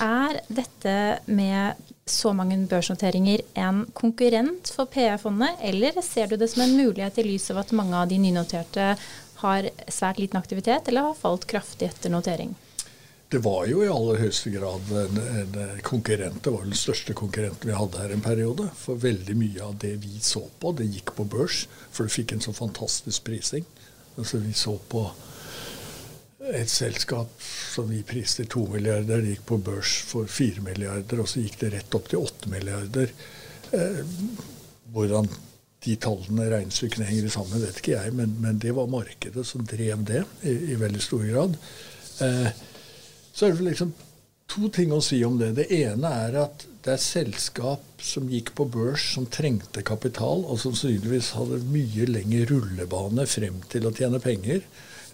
Er 0.01 0.41
dette 0.49 0.95
med 1.29 1.81
så 2.09 2.33
mange 2.37 2.57
børsnoteringer 2.69 3.43
en 3.61 3.85
konkurrent 3.97 4.71
for 4.73 4.89
PE-fondet, 4.89 5.61
eller 5.61 6.01
ser 6.05 6.29
du 6.29 6.37
det 6.41 6.51
som 6.53 6.65
en 6.65 6.77
mulighet 6.77 7.21
i 7.21 7.27
lys 7.27 7.51
av 7.53 7.63
at 7.63 7.73
mange 7.77 7.97
av 7.97 8.09
de 8.09 8.19
nynoterte 8.21 8.95
har 9.43 9.71
svært 9.89 10.21
liten 10.23 10.39
aktivitet 10.41 10.89
eller 10.89 11.11
har 11.11 11.19
falt 11.19 11.47
kraftig 11.51 11.91
etter 11.91 12.13
notering? 12.13 12.55
Det 13.29 13.41
var 13.43 13.65
jo 13.67 13.81
i 13.83 13.91
aller 13.91 14.21
høyeste 14.21 14.51
grad 14.55 14.91
en, 14.95 15.17
en, 15.19 15.57
konkurrent. 15.83 16.43
Det 16.45 16.53
var 16.55 16.67
den 16.67 16.77
største 16.79 17.17
konkurrenten 17.19 17.67
vi 17.67 17.75
hadde 17.75 17.99
her 17.99 18.13
en 18.15 18.23
periode. 18.23 18.69
For 18.79 19.01
veldig 19.01 19.35
mye 19.41 19.65
av 19.65 19.79
det 19.83 19.95
vi 20.05 20.21
så 20.23 20.45
på, 20.61 20.71
det 20.79 20.87
gikk 20.93 21.15
på 21.17 21.27
børs. 21.33 21.65
For 21.91 22.07
det 22.07 22.15
fikk 22.15 22.37
en 22.37 22.45
så 22.45 22.55
fantastisk 22.55 23.25
prising. 23.27 23.67
Altså 24.15 24.39
Vi 24.39 24.53
så 24.55 24.77
på 24.89 25.09
et 26.55 26.71
selskap 26.71 27.43
som 27.75 27.89
vi 27.89 28.03
priste 28.07 28.45
to 28.53 28.67
milliarder, 28.71 29.23
det 29.25 29.35
gikk 29.35 29.47
på 29.49 29.59
børs 29.67 29.97
for 30.07 30.29
fire 30.31 30.63
milliarder, 30.63 31.23
og 31.25 31.31
så 31.31 31.43
gikk 31.43 31.57
det 31.63 31.73
rett 31.75 31.97
opp 31.97 32.11
til 32.13 32.23
åtte 32.23 32.53
milliarder. 32.53 33.11
Eh, 33.75 34.03
hvordan 34.93 35.27
de 35.85 35.97
tallene, 36.01 36.49
regnestykkene, 36.53 37.09
henger 37.09 37.33
sammen, 37.33 37.63
vet 37.63 37.81
ikke 37.81 37.97
jeg, 37.97 38.15
men, 38.17 38.37
men, 38.41 38.61
det 38.63 38.73
var 38.77 38.91
markedet 38.91 39.45
som 39.47 39.65
drev 39.69 40.05
det 40.09 40.23
i, 40.43 40.55
i 40.73 40.79
veldig 40.81 41.03
stor 41.05 41.25
grad. 41.29 41.59
Eh, 42.25 42.51
så 43.35 43.47
er 43.47 43.57
det 43.57 43.69
liksom 43.69 43.93
to 44.51 44.71
ting 44.73 44.93
å 44.95 45.03
si 45.05 45.19
om 45.27 45.37
det. 45.41 45.55
Det 45.59 45.69
ene 45.75 46.11
er 46.27 46.39
at 46.45 46.65
det 46.85 46.95
er 46.95 47.01
selskap 47.01 48.03
som 48.05 48.29
gikk 48.29 48.53
på 48.59 48.67
børs, 48.69 49.07
som 49.17 49.27
trengte 49.33 49.85
kapital, 49.87 50.45
og 50.45 50.61
som 50.61 50.75
sannsynligvis 50.77 51.33
hadde 51.39 51.63
mye 51.73 52.09
lengre 52.11 52.49
rullebane 52.53 53.25
frem 53.31 53.63
til 53.73 53.89
å 53.89 53.95
tjene 53.97 54.21
penger 54.23 54.65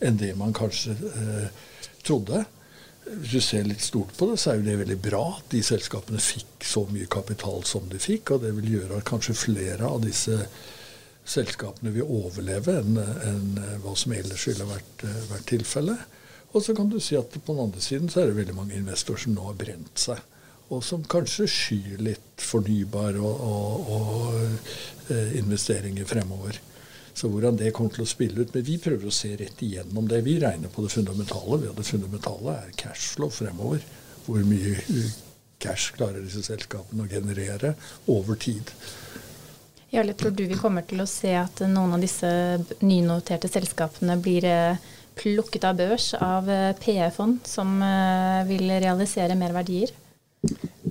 enn 0.03 0.19
det 0.19 0.33
man 0.39 0.55
kanskje 0.57 0.97
eh, 1.11 1.61
trodde. 2.07 2.43
Hvis 3.11 3.33
du 3.33 3.43
ser 3.43 3.65
litt 3.67 3.83
stort 3.83 4.13
på 4.17 4.29
det, 4.31 4.37
så 4.39 4.53
er 4.53 4.61
jo 4.61 4.67
det 4.69 4.77
veldig 4.85 4.99
bra 5.03 5.23
at 5.33 5.49
de 5.51 5.63
selskapene 5.67 6.21
fikk 6.23 6.67
så 6.67 6.85
mye 6.91 7.09
kapital 7.11 7.65
som 7.67 7.89
de 7.91 7.99
fikk. 7.99 8.37
Og 8.37 8.45
det 8.45 8.53
vil 8.59 8.77
gjøre 8.77 9.01
at 9.01 9.09
kanskje 9.09 9.39
flere 9.39 9.89
av 9.89 10.05
disse 10.05 10.37
selskapene 11.31 11.93
vil 11.95 12.07
overleve 12.07 12.79
enn, 12.81 12.97
enn 13.27 13.61
hva 13.83 13.95
som 13.99 14.15
ellers 14.15 14.47
ville 14.49 14.67
vært, 14.69 15.05
eh, 15.07 15.21
vært 15.31 15.49
tilfellet. 15.51 16.07
Og 16.51 16.65
så 16.65 16.75
kan 16.75 16.91
du 16.91 16.99
si 17.03 17.19
at 17.19 17.31
på 17.31 17.55
den 17.55 17.63
andre 17.67 17.83
siden 17.83 18.11
så 18.11 18.23
er 18.23 18.31
det 18.31 18.41
veldig 18.41 18.57
mange 18.57 18.79
investorer 18.79 19.25
som 19.25 19.35
nå 19.37 19.47
har 19.51 19.59
brent 19.59 20.03
seg. 20.07 20.23
Og 20.71 20.83
som 20.87 21.03
kanskje 21.03 21.49
skyr 21.51 22.03
litt 22.03 22.43
fornybar 22.43 23.19
og, 23.19 23.45
og, 23.47 23.95
og 23.97 25.15
eh, 25.15 25.39
investeringer 25.39 26.07
fremover. 26.07 26.59
Så 27.15 27.29
hvordan 27.29 27.59
det 27.59 27.73
kommer 27.77 27.95
til 27.95 28.05
å 28.05 28.11
spille 28.11 28.45
ut. 28.45 28.55
Men 28.55 28.67
vi 28.67 28.79
prøver 28.83 29.09
å 29.09 29.15
se 29.15 29.33
rett 29.39 29.65
igjennom 29.65 30.09
det. 30.11 30.23
Vi 30.27 30.39
regner 30.43 30.73
på 30.73 30.85
det 30.87 30.93
fundamentale. 30.95 31.61
Det 31.65 31.87
fundamentale 31.87 32.57
er 32.63 32.77
cashflow 32.81 33.33
fremover. 33.35 33.85
Hvor 34.27 34.45
mye 34.47 34.77
cash 35.61 35.93
klarer 35.97 36.25
disse 36.25 36.43
selskapene 36.47 37.05
å 37.05 37.11
generere 37.11 37.75
over 38.11 38.39
tid. 38.41 38.73
Jarle, 39.91 40.15
tror 40.15 40.33
du 40.37 40.45
vi 40.47 40.59
kommer 40.59 40.87
til 40.87 41.03
å 41.03 41.09
se 41.11 41.33
at 41.35 41.65
noen 41.67 41.97
av 41.97 42.03
disse 42.03 42.29
nynoterte 42.79 43.51
selskapene 43.51 44.15
blir 44.23 44.47
eh, 44.47 44.91
plukket 45.19 45.67
av 45.67 45.81
børs 45.81 46.13
av 46.15 46.47
eh, 46.51 46.71
PE-fond 46.79 47.43
som 47.49 47.81
eh, 47.83 48.45
vil 48.49 48.71
realisere 48.71 49.37
mer 49.39 49.57
verdier? 49.57 49.91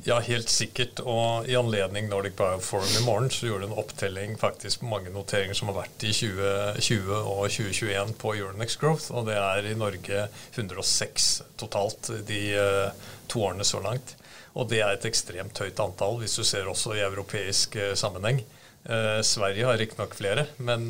Ja, 0.09 0.15
helt 0.25 0.49
sikkert. 0.49 1.03
Og 1.05 1.45
i 1.45 1.53
anledning 1.53 2.07
Nordic 2.09 2.33
Bioforum 2.39 2.95
i 2.97 3.03
morgen 3.05 3.27
så 3.29 3.45
gjorde 3.45 3.67
du 3.67 3.69
en 3.69 3.77
opptelling 3.77 4.31
faktisk 4.41 4.81
på 4.81 4.89
mange 4.89 5.11
noteringer 5.13 5.53
som 5.57 5.69
har 5.69 5.83
vært 5.83 6.05
i 6.07 6.13
2020 6.15 7.11
og 7.19 7.43
2021 7.53 8.15
på 8.17 8.31
Euronext 8.39 8.79
Growth. 8.81 9.11
Og 9.13 9.27
det 9.27 9.35
er 9.37 9.67
i 9.69 9.75
Norge 9.77 10.23
106 10.55 11.27
totalt 11.61 12.09
de 12.25 12.41
uh, 12.57 13.11
to 13.29 13.43
årene 13.51 13.67
så 13.67 13.83
langt. 13.85 14.15
Og 14.57 14.71
det 14.73 14.81
er 14.81 14.95
et 14.95 15.05
ekstremt 15.11 15.61
høyt 15.61 15.83
antall 15.85 16.17
hvis 16.23 16.39
du 16.39 16.47
ser 16.47 16.71
også 16.73 16.97
i 16.97 17.05
europeisk 17.05 17.77
uh, 17.77 17.93
sammenheng. 17.93 18.41
Uh, 18.89 19.21
Sverige 19.21 19.69
har 19.69 19.77
riktignok 19.77 20.17
flere, 20.17 20.49
men, 20.57 20.89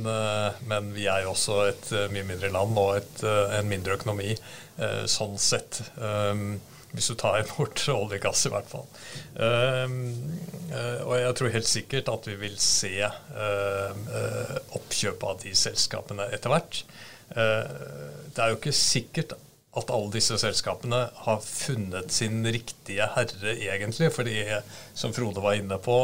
men, 0.64 0.92
vi 0.96 1.10
er 1.12 1.26
jo 1.26 1.36
også 1.36 1.60
et 1.68 1.96
mye 2.16 2.24
mindre 2.24 2.56
land 2.56 2.80
og 2.80 3.02
et, 3.02 3.24
en 3.60 3.68
mindre 3.68 4.00
økonomi 4.00 4.32
sånn 5.12 5.36
sett. 5.36 5.82
Um, 6.00 6.62
hvis 6.94 7.10
du 7.12 7.18
tar 7.20 7.44
bort 7.52 7.84
olje 7.94 8.20
i 8.20 8.54
hvert 8.54 8.72
fall. 8.72 8.88
Uh, 9.38 9.92
uh, 10.72 11.02
og 11.06 11.14
jeg 11.20 11.36
tror 11.38 11.54
helt 11.54 11.70
sikkert 11.70 12.10
at 12.14 12.30
vi 12.32 12.38
vil 12.46 12.58
se 12.62 12.94
uh, 13.06 14.56
oppkjøp 14.80 15.28
av 15.30 15.44
de 15.44 15.54
selskapene 15.58 16.30
etter 16.34 16.54
hvert. 16.54 16.84
det 17.30 18.42
er 18.42 18.50
jo 18.50 18.58
ikke 18.58 18.74
sikkert 18.74 19.36
at 19.78 19.92
alle 19.94 20.10
disse 20.16 20.34
selskapene 20.42 21.04
har 21.28 21.44
funnet 21.46 22.10
sin 22.12 22.42
riktige 22.42 23.06
herre, 23.14 23.54
egentlig. 23.54 24.10
Fordi, 24.16 24.34
som 24.98 25.14
Frode 25.14 25.44
var 25.44 25.60
inne 25.60 25.78
på, 25.78 25.98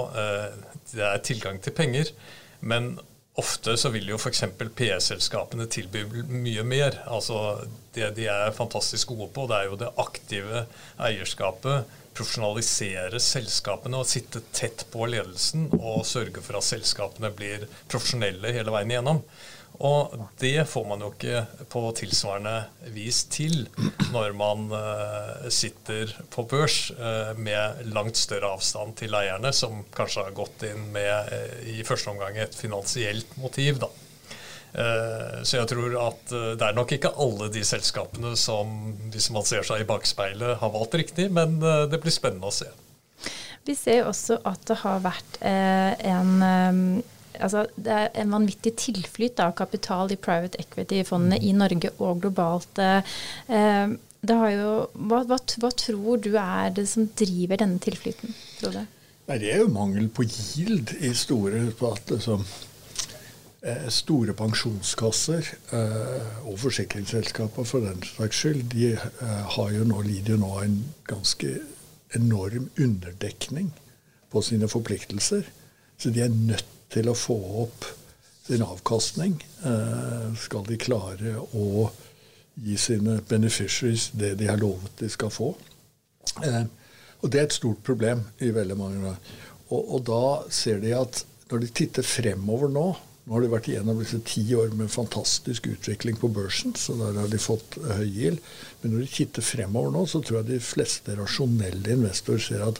det 0.91 1.01
er 1.01 1.23
tilgang 1.25 1.57
til 1.65 1.73
penger. 1.73 2.11
Men 2.61 2.93
Ofte 3.35 3.73
så 3.77 3.89
vil 3.91 4.07
jo 4.07 4.15
f.eks. 4.15 4.45
PE-selskapene 4.77 5.67
tilby 5.71 6.05
mye 6.31 6.63
mer. 6.63 7.01
Altså 7.11 7.65
Det 7.95 8.13
de 8.15 8.29
er 8.31 8.55
fantastisk 8.55 9.11
gode 9.11 9.27
på, 9.35 9.47
det 9.51 9.57
er 9.57 9.69
jo 9.71 9.79
det 9.79 9.91
aktive 9.99 10.63
eierskapet. 10.95 11.89
Profesjonalisere 12.15 13.19
selskapene 13.19 13.99
og 13.99 14.07
sitte 14.07 14.39
tett 14.55 14.85
på 14.91 15.07
ledelsen 15.11 15.67
og 15.81 16.05
sørge 16.07 16.43
for 16.45 16.59
at 16.59 16.67
selskapene 16.67 17.33
blir 17.35 17.67
profesjonelle 17.91 18.55
hele 18.55 18.71
veien 18.71 18.95
igjennom. 18.95 19.19
Og 19.83 20.13
det 20.39 20.67
får 20.69 20.85
man 20.87 21.01
jo 21.03 21.09
ikke 21.11 21.41
på 21.71 21.81
tilsvarende 21.97 22.55
vis 22.95 23.25
til 23.31 23.65
når 24.13 24.35
man 24.37 24.69
uh, 24.71 25.49
sitter 25.51 26.13
på 26.31 26.45
børs 26.47 26.91
uh, 26.95 27.35
med 27.35 27.83
langt 27.91 28.17
større 28.19 28.53
avstand 28.55 28.95
til 29.01 29.15
eierne, 29.17 29.51
som 29.53 29.83
kanskje 29.95 30.27
har 30.27 30.37
gått 30.37 30.63
inn 30.69 30.87
med 30.95 31.31
uh, 31.31 31.59
i 31.75 31.83
første 31.87 32.13
omgang 32.13 32.39
et 32.39 32.55
finansielt 32.55 33.35
motiv. 33.41 33.81
da. 33.83 33.91
Så 34.75 35.55
jeg 35.55 35.69
tror 35.71 35.93
at 36.01 36.31
det 36.59 36.65
er 36.65 36.73
nok 36.75 36.89
ikke 36.91 37.13
alle 37.23 37.45
de 37.47 37.61
selskapene 37.63 38.33
som, 38.35 38.73
hvis 39.13 39.29
man 39.31 39.45
ser 39.47 39.63
seg 39.63 39.85
i 39.85 39.87
bakspeilet, 39.87 40.57
har 40.59 40.73
valgt 40.73 40.97
riktig, 40.99 41.29
men 41.31 41.61
det 41.63 42.01
blir 42.03 42.11
spennende 42.11 42.49
å 42.49 42.51
se. 42.51 42.67
Vi 43.63 43.71
ser 43.79 44.03
også 44.09 44.35
at 44.43 44.67
det 44.67 44.75
har 44.81 44.99
vært 45.05 45.39
en 45.39 46.99
altså, 47.39 47.65
det 47.75 47.93
er 47.93 48.09
en 48.21 48.33
vanvittig 48.35 48.75
tilflyt 48.79 49.39
av 49.43 49.55
kapital 49.57 50.11
i 50.13 50.19
private 50.19 50.59
equity-fondene 50.63 51.39
i 51.41 51.53
Norge 51.55 51.91
og 51.99 52.21
globalt. 52.23 52.81
Eh, 52.81 53.87
jo, 54.25 54.75
hva, 55.05 55.23
hva, 55.29 55.39
hva, 55.39 55.71
tror 55.77 56.21
du 56.23 56.31
er 56.41 56.71
det 56.75 56.87
som 56.89 57.09
driver 57.17 57.61
denne 57.61 57.81
tilflyten? 57.83 58.33
Frode? 58.59 58.85
Nei, 59.25 59.37
Det 59.41 59.51
er 59.53 59.61
jo 59.63 59.73
mangel 59.73 60.07
på 60.09 60.25
yield 60.25 60.95
i 61.01 61.13
store 61.17 61.67
på 61.77 61.91
at 61.93 62.15
liksom, 62.15 62.45
Store 63.89 64.35
pensjonskasser 64.37 65.47
eh, 65.73 66.41
og 66.45 66.59
forsikringsselskaper 66.61 67.65
for 67.65 67.81
den 67.81 68.03
slags 68.05 68.43
skyld, 68.43 68.67
de 68.69 68.91
har 69.55 69.71
jo 69.73 69.87
nå, 69.89 70.03
lider 70.05 70.35
jo 70.35 70.43
nå 70.43 70.51
en 70.61 70.75
ganske 71.09 71.49
enorm 72.13 72.69
underdekning 72.77 73.71
på 74.29 74.43
sine 74.45 74.69
forpliktelser. 74.69 75.49
Så 75.97 76.11
de 76.13 76.21
er 76.21 76.29
nødt 76.29 76.74
til 76.95 77.11
å 77.11 77.17
få 77.17 77.37
opp 77.65 77.85
sin 78.45 78.63
avkastning, 78.63 79.37
eh, 79.65 80.33
skal 80.37 80.65
de 80.67 80.77
klare 80.77 81.35
å 81.57 81.89
gi 82.55 82.77
sine 82.79 83.19
beneficiaries 83.27 84.11
det 84.13 84.35
de 84.39 84.47
har 84.47 84.61
lovet 84.61 85.01
de 85.01 85.09
skal 85.11 85.33
få. 85.33 85.55
Eh, 86.43 86.63
og 87.21 87.31
det 87.31 87.41
er 87.41 87.47
et 87.49 87.57
stort 87.57 87.81
problem 87.83 88.21
i 88.43 88.51
veldig 88.53 88.77
mange 88.77 89.01
land. 89.01 89.33
Og, 89.71 89.81
og, 89.81 89.99
da 90.05 90.25
ser 90.53 90.79
de 90.83 90.93
at 90.93 91.23
når 91.49 91.65
de 91.65 91.75
titter 91.81 92.05
fremover 92.05 92.71
nå 92.71 92.87
Nå 93.25 93.33
har 93.33 93.41
de 93.41 93.47
vært 93.49 93.67
igjennom 93.71 93.97
disse 93.97 94.19
ti 94.21 94.43
år 94.53 94.75
med 94.77 94.91
fantastisk 94.93 95.65
utvikling 95.65 96.13
på 96.21 96.27
børsen, 96.29 96.75
så 96.77 96.93
der 96.99 97.15
har 97.17 97.31
de 97.31 97.39
fått 97.41 97.73
høy 97.81 98.03
gild. 98.05 98.51
Men 98.83 98.93
når 98.93 99.01
de 99.01 99.07
titter 99.15 99.41
fremover 99.41 99.95
nå, 99.95 100.03
så 100.05 100.21
tror 100.21 100.43
jeg 100.43 100.47
de 100.51 100.59
fleste 100.61 101.15
rasjonelle 101.17 101.95
investorer 101.95 102.43
ser 102.45 102.61
at 102.67 102.77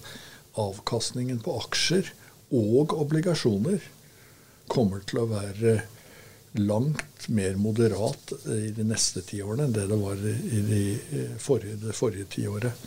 avkastningen 0.62 1.40
på 1.42 1.56
aksjer 1.64 2.12
og 2.54 2.94
obligasjoner 2.94 3.90
kommer 4.72 5.04
til 5.08 5.22
å 5.22 5.30
være 5.30 5.76
langt 6.56 7.28
mer 7.28 7.58
moderat 7.60 8.32
i 8.54 8.72
de 8.76 8.86
neste 8.88 9.22
tiårene 9.28 9.68
enn 9.68 9.76
det 9.76 9.90
det 9.90 9.98
var 10.00 10.22
i 10.24 10.62
de 10.70 10.84
forrige, 11.42 11.82
det 11.84 11.96
forrige 11.98 12.30
tiåret. 12.38 12.86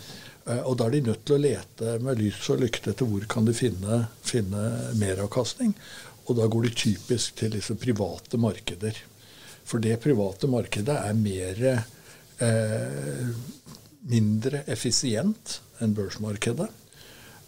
Eh, 0.48 0.62
og 0.64 0.78
da 0.78 0.88
er 0.88 0.96
de 0.96 1.04
nødt 1.10 1.24
til 1.28 1.36
å 1.36 1.42
lete 1.42 1.98
med 2.04 2.22
lys 2.22 2.40
og 2.52 2.62
lykte 2.62 2.94
etter 2.94 3.08
hvor 3.08 3.26
kan 3.30 3.48
de 3.48 3.54
finne, 3.56 4.00
finne 4.24 4.64
meravkastning. 5.00 5.74
Og 6.28 6.36
da 6.38 6.48
går 6.50 6.68
de 6.68 6.74
typisk 6.76 7.38
til 7.40 7.54
disse 7.56 7.76
private 7.80 8.40
markeder. 8.40 8.96
For 9.68 9.84
det 9.84 10.00
private 10.00 10.48
markedet 10.48 10.96
er 10.96 11.16
mer 11.16 11.62
eh, 11.68 13.30
mindre 14.08 14.64
effisient 14.70 15.58
enn 15.82 15.96
børsmarkedet. 15.96 16.68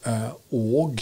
Eh, 0.08 0.30
og 0.56 1.00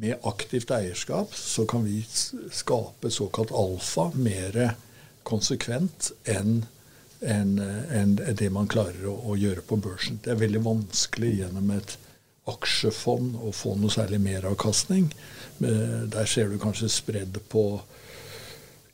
med 0.00 0.16
aktivt 0.22 0.70
eierskap 0.70 1.34
så 1.34 1.66
kan 1.66 1.84
vi 1.84 2.06
skape 2.52 3.10
såkalt 3.10 3.52
alfa 3.52 4.10
mer 4.14 4.74
konsekvent 5.22 6.12
enn 6.24 6.62
enn 7.22 7.58
en 7.94 8.16
det 8.18 8.48
man 8.50 8.66
klarer 8.66 9.04
å, 9.06 9.12
å, 9.30 9.36
gjøre 9.38 9.62
på 9.62 9.76
børsen. 9.78 10.18
Det 10.24 10.32
er 10.32 10.40
veldig 10.40 10.62
vanskelig 10.64 11.28
gjennom 11.38 11.70
et 11.70 11.94
aksjefond 12.50 13.36
å 13.38 13.52
få 13.54 13.76
noe 13.78 13.94
særlig 13.94 14.18
meravkastning. 14.24 15.06
Der 15.62 16.26
ser 16.26 16.50
du 16.50 16.58
kanskje 16.58 16.90
spredd 16.90 17.38
på 17.52 17.62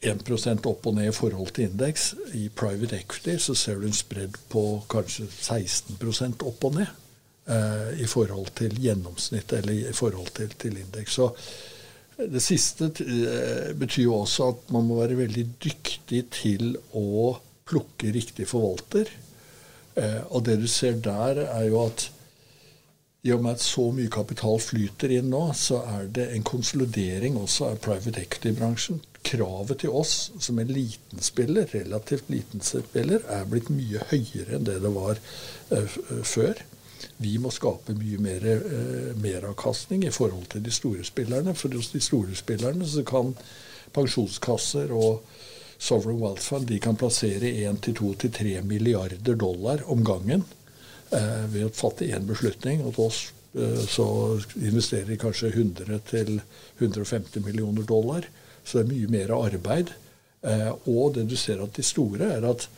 1% 0.05 0.69
opp 0.69 0.87
og 0.87 0.99
ned 0.99 1.09
i 1.09 1.17
forhold 1.17 1.55
til 1.57 1.71
indeks. 1.71 2.11
I 2.37 2.51
private 2.53 3.01
equity 3.01 3.39
så 3.41 3.57
ser 3.57 3.81
du 3.81 3.89
en 3.89 3.97
spredd 3.97 4.37
på 4.53 4.67
kanskje 4.93 5.25
16% 5.33 6.45
opp 6.45 6.69
og 6.69 6.83
ned 6.83 7.08
eh, 7.49 7.91
i 8.05 8.07
forhold 8.09 8.53
til 8.59 8.77
gjennomsnitt 8.83 9.53
eller 9.59 9.91
i 9.91 9.97
forhold 9.97 10.33
til, 10.37 10.53
til 10.61 10.79
indeks. 10.79 11.19
Så 11.19 11.31
det 12.19 12.43
siste 12.43 12.91
eh, 13.05 13.73
betyr 13.79 14.09
jo 14.09 14.21
også 14.23 14.51
at 14.53 14.71
man 14.75 14.89
må 14.89 15.01
være 15.03 15.21
veldig 15.21 15.47
dyktig 15.63 16.25
til 16.35 16.77
å 16.99 17.37
plukke 17.69 18.13
riktig 18.15 18.49
forvalter. 18.51 19.11
Eh, 19.99 20.23
og 20.29 20.47
det 20.49 20.59
du 20.63 20.69
ser 20.71 20.99
der, 21.05 21.45
er 21.47 21.69
jo 21.69 21.85
at 21.87 22.09
i 23.27 23.33
og 23.35 23.43
med 23.43 23.57
at 23.59 23.63
så 23.63 23.89
mye 23.93 24.11
kapital 24.15 24.61
flyter 24.63 25.13
inn 25.19 25.31
nå, 25.33 25.43
så 25.59 25.83
er 25.99 26.07
det 26.15 26.29
en 26.33 26.47
konsolidering 26.47 27.37
også 27.41 27.73
av 27.73 27.81
private 27.85 28.23
equity-bransjen. 28.23 29.03
Kravet 29.27 29.83
til 29.83 29.95
oss 29.99 30.31
som 30.41 30.61
en 30.63 30.71
liten 30.71 31.23
spiller, 31.25 31.67
relativt 31.75 32.31
liten 32.33 32.63
spiller, 32.65 33.25
er 33.27 33.49
blitt 33.51 33.73
mye 33.75 34.07
høyere 34.13 34.57
enn 34.57 34.69
det 34.69 34.79
det 34.85 34.93
var 34.95 35.19
uh, 35.19 35.97
før. 36.23 36.63
Vi 37.23 37.37
må 37.43 37.51
skape 37.55 37.95
mye 37.99 38.19
mer 38.23 38.45
eh, 38.49 39.15
meravkastning 39.19 40.05
i 40.07 40.15
forhold 40.15 40.49
til 40.53 40.65
de 40.65 40.73
store 40.75 41.05
spillerne. 41.07 41.55
For 41.59 41.75
hos 41.75 41.93
de 41.95 42.01
store 42.03 42.37
spillerne 42.39 42.87
så 42.89 43.05
kan 43.07 43.35
pensjonskasser 43.95 44.93
og 44.95 45.23
Sovereign 45.79 46.21
Wealth 46.23 46.43
Fund 46.43 46.67
de 46.67 46.79
kan 46.83 46.97
plassere 46.99 47.53
1-2-3 47.71 48.63
milliarder 48.67 49.35
dollar 49.39 49.83
om 49.87 50.05
gangen 50.05 50.45
eh, 51.15 51.45
ved 51.53 51.69
å 51.69 51.75
fatte 51.75 52.09
én 52.11 52.27
beslutning. 52.27 52.83
Og 52.83 52.95
til 52.97 53.05
oss 53.07 53.21
eh, 53.55 53.85
så 53.87 54.07
investerer 54.59 55.07
de 55.13 55.21
kanskje 55.23 55.53
100-150 55.55 57.47
millioner 57.47 57.87
dollar. 57.87 58.27
Så 58.65 58.79
det 58.79 58.85
er 58.85 58.93
mye 58.95 59.09
mer 59.15 59.29
arbeid. 59.39 59.95
Eh, 60.43 60.73
og 60.91 61.15
det 61.15 61.29
du 61.31 61.37
ser 61.39 61.63
at 61.63 61.75
de 61.79 61.83
store, 61.87 62.27
er 62.39 62.45
at 62.47 62.69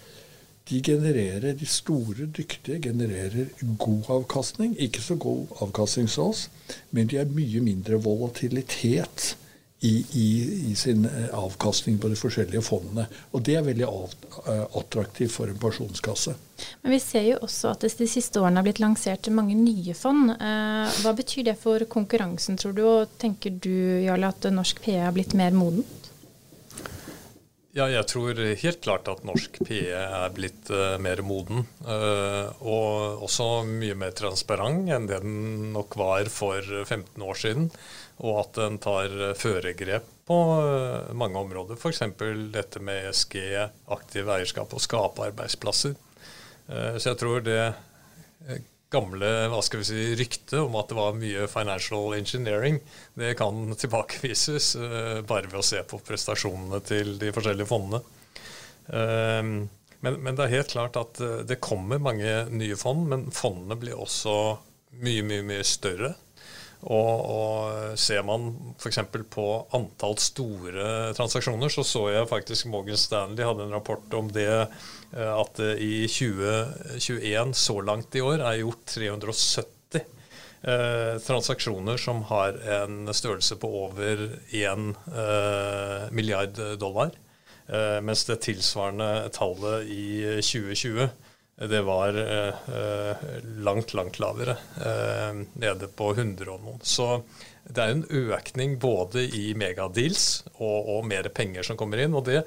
de 0.69 0.81
genererer, 0.85 1.55
de 1.57 1.67
store, 1.67 2.26
dyktige 2.26 2.81
genererer 2.83 3.49
god 3.79 4.11
avkastning. 4.21 4.76
Ikke 4.79 5.02
så 5.02 5.17
god 5.17 5.47
avkastning 5.61 6.11
som 6.11 6.31
oss, 6.31 6.49
men 6.90 7.11
de 7.11 7.19
har 7.19 7.31
mye 7.35 7.62
mindre 7.64 7.99
volatilitet 8.02 9.35
i, 9.81 10.05
i, 10.12 10.26
i, 10.71 10.75
sin 10.76 11.05
eh, 11.05 11.29
avkastning 11.33 11.97
på 11.99 12.09
de 12.12 12.17
forskjellige 12.19 12.62
fondene. 12.62 13.07
Og 13.33 13.43
det 13.47 13.57
er 13.57 13.64
veldig 13.64 13.87
eh, 13.87 14.64
attraktivt 14.76 15.33
for 15.33 15.49
en 15.49 15.61
pensjonskasse. 15.61 16.35
Men 16.83 16.93
vi 16.93 16.99
ser 17.00 17.25
jo 17.31 17.38
også 17.47 17.73
at 17.73 17.87
det 17.87 17.95
de 17.97 18.09
siste 18.11 18.43
årene 18.43 18.61
har 18.61 18.67
blitt 18.69 18.83
lansert 18.83 19.31
mange 19.33 19.57
nye 19.57 19.97
fond. 19.97 20.35
Eh, 20.37 21.00
hva 21.00 21.14
betyr 21.17 21.49
det 21.49 21.57
for 21.62 21.87
konkurransen, 21.88 22.61
tror 22.61 22.76
du? 22.76 22.83
Og 22.85 23.17
tenker 23.21 23.57
du 23.57 23.73
Jarle, 24.05 24.29
at 24.35 24.50
norsk 24.52 24.85
PE 24.85 24.99
har 25.07 25.17
blitt 25.17 25.33
mer 25.38 25.57
modent? 25.57 26.00
Ja, 27.71 27.85
jeg 27.87 28.03
tror 28.11 28.35
helt 28.35 28.81
klart 28.83 29.07
at 29.07 29.21
norsk 29.23 29.61
PE 29.62 29.95
er 29.95 30.33
blitt 30.35 30.73
uh, 30.75 30.97
mer 30.99 31.21
moden. 31.23 31.62
Uh, 31.87 32.50
og 32.67 33.23
også 33.29 33.62
mye 33.69 33.95
mer 33.99 34.15
transparent 34.19 34.91
enn 34.91 35.07
det 35.07 35.21
den 35.23 35.71
nok 35.77 35.95
var 36.00 36.27
for 36.35 36.67
15 36.83 37.23
år 37.23 37.39
siden 37.39 37.69
og 38.21 38.41
at 38.43 38.59
den 38.59 38.81
tar 38.83 39.15
førergrep 39.39 40.09
på 40.29 40.39
uh, 40.59 41.15
mange 41.15 41.39
områder. 41.39 41.79
F.eks. 41.79 42.03
dette 42.50 42.83
med 42.83 43.07
ESG, 43.12 43.39
aktiv 43.95 44.35
eierskap 44.35 44.75
og 44.75 44.83
skape 44.83 45.31
arbeidsplasser. 45.31 45.95
Så 46.71 47.09
jeg 47.09 47.19
tror 47.19 47.41
det 47.43 47.62
gamle 48.90 49.28
hva 49.52 49.61
skal 49.62 49.82
vi 49.82 49.88
si, 49.88 49.99
ryktet 50.18 50.59
om 50.61 50.75
at 50.80 50.90
det 50.90 50.99
var 50.99 51.18
mye 51.18 51.47
financial 51.50 52.16
engineering, 52.16 52.80
det 53.18 53.37
kan 53.38 53.75
tilbakevises 53.78 54.73
bare 55.28 55.50
ved 55.50 55.61
å 55.61 55.66
se 55.66 55.82
på 55.87 56.00
prestasjonene 56.06 56.81
til 56.87 57.14
de 57.20 57.31
forskjellige 57.35 57.70
fondene. 57.70 58.03
Men, 60.00 60.16
men 60.24 60.35
det 60.35 60.46
er 60.46 60.57
helt 60.57 60.72
klart 60.72 60.98
at 60.98 61.20
det 61.46 61.61
kommer 61.62 62.03
mange 62.03 62.33
nye 62.50 62.79
fond, 62.81 63.07
men 63.12 63.29
fondene 63.35 63.79
blir 63.79 64.00
også 64.00 64.35
mye, 64.98 65.22
mye, 65.22 65.44
mye 65.46 65.66
større. 65.66 66.14
Og, 66.81 67.25
og 67.29 67.99
ser 68.01 68.23
man 68.25 68.47
f.eks. 68.81 69.03
på 69.29 69.47
antall 69.77 70.16
store 70.23 71.12
transaksjoner, 71.16 71.69
så 71.73 71.85
så 71.85 72.07
jeg 72.09 72.31
faktisk 72.31 72.71
Morgan 72.73 73.01
Stanley 73.01 73.45
hadde 73.45 73.66
en 73.66 73.77
rapport 73.77 74.16
om 74.16 74.31
det 74.33 74.49
eh, 74.49 75.33
at 75.35 75.61
det 75.61 75.75
i 75.85 76.07
2021 76.09 77.53
så 77.61 77.77
langt 77.85 78.16
i 78.16 78.25
år 78.25 78.40
er 78.40 78.62
gjort 78.62 78.87
370 78.95 80.01
eh, 80.01 81.14
transaksjoner 81.27 82.01
som 82.01 82.25
har 82.33 82.57
en 82.81 83.12
størrelse 83.12 83.61
på 83.61 83.75
over 83.85 84.31
1 84.49 84.95
eh, 85.12 86.07
milliard 86.16 86.64
dollar. 86.81 87.12
Eh, 87.69 87.99
mens 88.03 88.25
det 88.27 88.40
tilsvarende 88.49 89.29
tallet 89.37 89.90
i 89.93 90.07
2020 90.40 91.11
det 91.68 91.83
var 91.85 92.16
eh, 92.16 93.16
langt, 93.61 93.94
langt 93.94 94.18
lavere. 94.23 94.57
Eh, 94.81 95.40
nede 95.61 95.88
på 95.92 96.12
100 96.14 96.49
og 96.49 96.62
noen. 96.64 96.79
Så 96.81 97.23
det 97.68 97.85
er 97.85 97.94
en 97.94 98.07
økning 98.09 98.79
både 98.81 99.27
i 99.37 99.51
megadeals 99.59 100.44
og, 100.57 100.88
og 100.96 101.09
mer 101.11 101.29
penger 101.35 101.66
som 101.66 101.77
kommer 101.81 102.01
inn. 102.01 102.16
og 102.16 102.25
det 102.31 102.42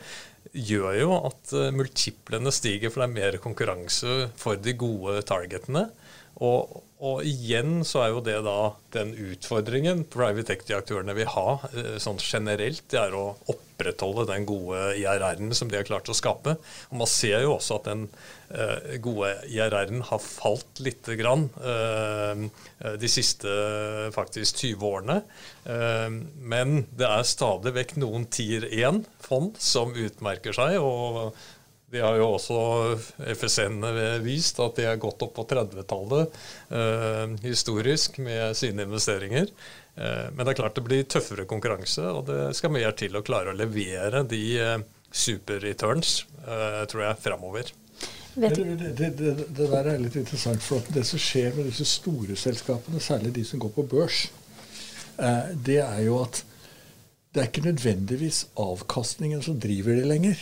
gjør 0.54 0.98
jo 1.00 1.14
at 1.30 1.54
uh, 1.56 1.70
multiplene 1.74 2.52
stiger, 2.54 2.92
for 2.92 3.02
det 3.02 3.08
er 3.08 3.16
mer 3.16 3.38
konkurranse 3.42 4.28
for 4.38 4.60
de 4.60 4.76
gode 4.78 5.22
targetene. 5.30 5.88
Og, 6.44 6.82
og, 7.04 7.24
igjen 7.28 7.82
så 7.88 8.04
er 8.04 8.14
jo 8.14 8.22
det 8.24 8.38
da 8.46 8.74
den 8.96 9.12
utfordringen 9.32 10.06
private 10.14 10.56
equity-aktørene 10.56 11.16
vil 11.18 11.30
ha 11.34 11.48
uh, 11.60 11.96
sånn 12.02 12.22
generelt, 12.24 12.86
det 12.94 13.02
er 13.02 13.16
å 13.18 13.34
opprettholde 13.52 14.28
den 14.30 14.48
gode 14.48 14.94
IRR-en 15.02 15.52
som 15.58 15.72
de 15.72 15.80
har 15.80 15.88
klart 15.88 16.12
å 16.12 16.16
skape. 16.16 16.56
Og 16.92 17.02
man 17.02 17.10
ser 17.10 17.44
jo 17.44 17.58
også 17.58 17.80
at 17.82 17.90
den 17.90 18.06
uh, 18.54 18.94
gode 19.04 19.34
IRR-en 19.52 20.06
har 20.08 20.24
falt 20.24 20.84
lite 20.84 21.18
grann 21.20 21.50
de 21.54 23.10
siste 23.12 23.50
faktisk 24.14 24.60
20 24.62 24.86
årene. 24.88 25.16
men 26.54 26.86
det 26.98 27.08
er 27.08 27.28
stadig 27.28 27.74
vekk 27.76 27.96
noen 28.02 28.26
tier 28.32 28.66
1-fond 28.68 29.60
som 29.62 29.94
utmerker 29.96 30.56
seg. 30.56 30.80
og 30.82 31.36
de 31.94 32.02
har 32.02 32.18
jo 32.18 32.32
også 32.34 32.58
FSN 33.38 33.84
vist 34.26 34.58
at 34.64 34.80
de 34.80 34.88
er 34.90 35.02
gått 35.02 35.22
opp 35.22 35.36
på 35.38 35.46
30-tallet 35.52 36.38
eh, 36.74 37.36
historisk 37.46 38.18
med 38.24 38.58
sine 38.58 38.88
investeringer. 38.88 39.52
Eh, 39.96 40.26
men 40.34 40.42
det 40.42 40.56
er 40.56 40.60
klart 40.64 40.80
det 40.80 40.86
blir 40.88 41.06
tøffere 41.06 41.46
konkurranse, 41.50 42.08
og 42.10 42.26
det 42.32 42.42
skal 42.58 42.74
mer 42.74 42.96
til 42.98 43.14
å 43.18 43.24
klare 43.26 43.54
å 43.54 43.58
levere 43.58 44.24
de 44.26 44.44
eh, 44.58 44.78
super-returns, 45.14 46.24
eh, 46.48 46.82
tror 46.90 47.06
jeg, 47.06 47.20
framover. 47.22 47.74
Det, 48.34 48.50
det, 48.58 48.90
det, 48.98 49.12
det, 49.14 49.68
der 49.70 49.92
er 49.92 50.00
litt 50.02 50.18
interessant, 50.18 50.64
for 50.66 50.82
det 50.96 51.06
som 51.06 51.22
skjer 51.22 51.54
med 51.54 51.70
disse 51.70 51.86
store 51.86 52.34
selskapene, 52.40 53.02
særlig 53.04 53.36
de 53.36 53.46
som 53.46 53.62
går 53.62 53.76
på 53.76 53.86
børs, 53.92 54.24
eh, 55.22 55.54
det 55.54 55.78
er 55.86 56.02
jo 56.08 56.18
at 56.24 56.42
det 57.34 57.42
er 57.42 57.50
ikke 57.50 57.66
nødvendigvis 57.66 58.44
avkastningen 58.62 59.42
som 59.46 59.62
driver 59.62 59.98
de 59.98 60.10
lenger. 60.10 60.42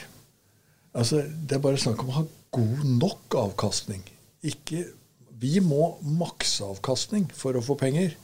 Altså, 0.98 1.22
det 1.26 1.56
er 1.56 1.64
bare 1.64 1.80
snakk 1.80 2.04
om 2.04 2.12
å 2.12 2.18
ha 2.20 2.26
god 2.52 2.82
nok 3.00 3.38
avkastning. 3.40 4.04
Ikke, 4.44 4.84
vi 5.42 5.60
må 5.64 5.94
makse 6.20 6.66
avkastning 6.68 7.30
for 7.36 7.56
å 7.56 7.64
få 7.64 7.78
penger. 7.80 8.18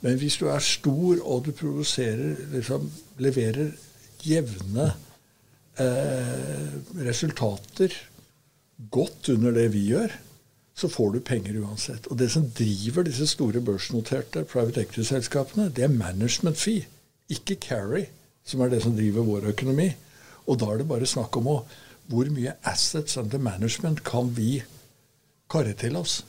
Men 0.00 0.18
hvis 0.20 0.38
du 0.40 0.48
er 0.50 0.64
stor 0.64 1.20
og 1.20 1.44
du 1.46 1.52
produserer, 1.56 2.34
liksom, 2.54 2.88
leverer 3.22 3.70
jevne 4.26 4.90
eh, 5.80 6.74
resultater 7.06 7.94
godt 8.92 9.30
under 9.34 9.54
det 9.56 9.68
vi 9.74 9.86
gjør, 9.92 10.12
så 10.80 10.88
får 10.88 11.12
du 11.12 11.20
penger 11.24 11.58
uansett. 11.60 12.08
Og 12.08 12.18
det 12.18 12.30
som 12.32 12.46
driver 12.56 13.04
disse 13.04 13.26
store 13.28 13.60
børsnoterte 13.64 14.46
private 14.48 14.86
equity-selskapene, 14.86 15.68
det 15.76 15.84
er 15.84 15.92
management 15.92 16.58
fee, 16.58 16.86
ikke 17.30 17.58
carry, 17.60 18.06
som 18.44 18.64
er 18.64 18.72
det 18.72 18.80
som 18.82 18.96
driver 18.96 19.26
vår 19.26 19.50
økonomi. 19.52 19.90
Og 20.48 20.58
da 20.60 20.70
er 20.72 20.80
det 20.80 20.88
bare 20.88 21.08
snakk 21.08 21.36
om 21.36 21.50
å 21.52 21.58
hvor 22.10 22.30
mye 22.34 22.56
assets 22.66 23.16
under 23.20 23.38
management 23.38 24.02
kan 24.06 24.32
vi 24.36 24.60
karre 25.50 25.74
til 25.78 25.96
oss? 26.00 26.20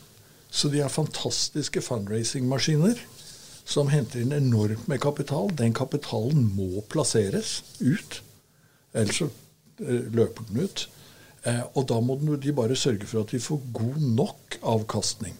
Så 0.52 0.70
de 0.70 0.82
har 0.84 0.92
fantastiske 0.92 1.82
fundraising-maskiner 1.82 3.00
som 3.66 3.90
henter 3.92 4.22
inn 4.22 4.34
enormt 4.36 4.88
med 4.92 5.02
kapital. 5.02 5.50
Den 5.56 5.74
kapitalen 5.74 6.50
må 6.58 6.84
plasseres 6.92 7.62
ut, 7.80 8.20
ellers 8.94 9.22
så 9.24 9.30
eh, 9.80 10.10
løper 10.12 10.50
den 10.50 10.66
ut. 10.68 10.86
Eh, 11.48 11.64
og 11.74 11.88
da 11.90 12.02
må 12.04 12.18
de 12.36 12.54
bare 12.54 12.78
sørge 12.78 13.08
for 13.08 13.24
at 13.24 13.34
de 13.34 13.42
får 13.42 13.62
god 13.74 14.00
nok 14.20 14.60
avkastning. 14.76 15.38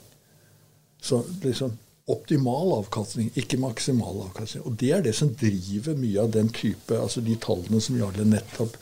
Så 1.02 1.22
liksom 1.44 1.76
optimal 2.12 2.74
avkastning, 2.80 3.30
ikke 3.38 3.60
maksimal 3.62 4.24
avkastning. 4.26 4.66
Og 4.66 4.80
det 4.80 4.92
er 4.96 5.06
det 5.06 5.14
som 5.18 5.34
driver 5.36 5.98
mye 6.00 6.24
av 6.24 6.32
den 6.34 6.50
type, 6.56 6.98
altså 6.98 7.22
de 7.26 7.36
tallene 7.42 7.82
som 7.84 8.00
Jarle 8.00 8.26
nettopp 8.28 8.78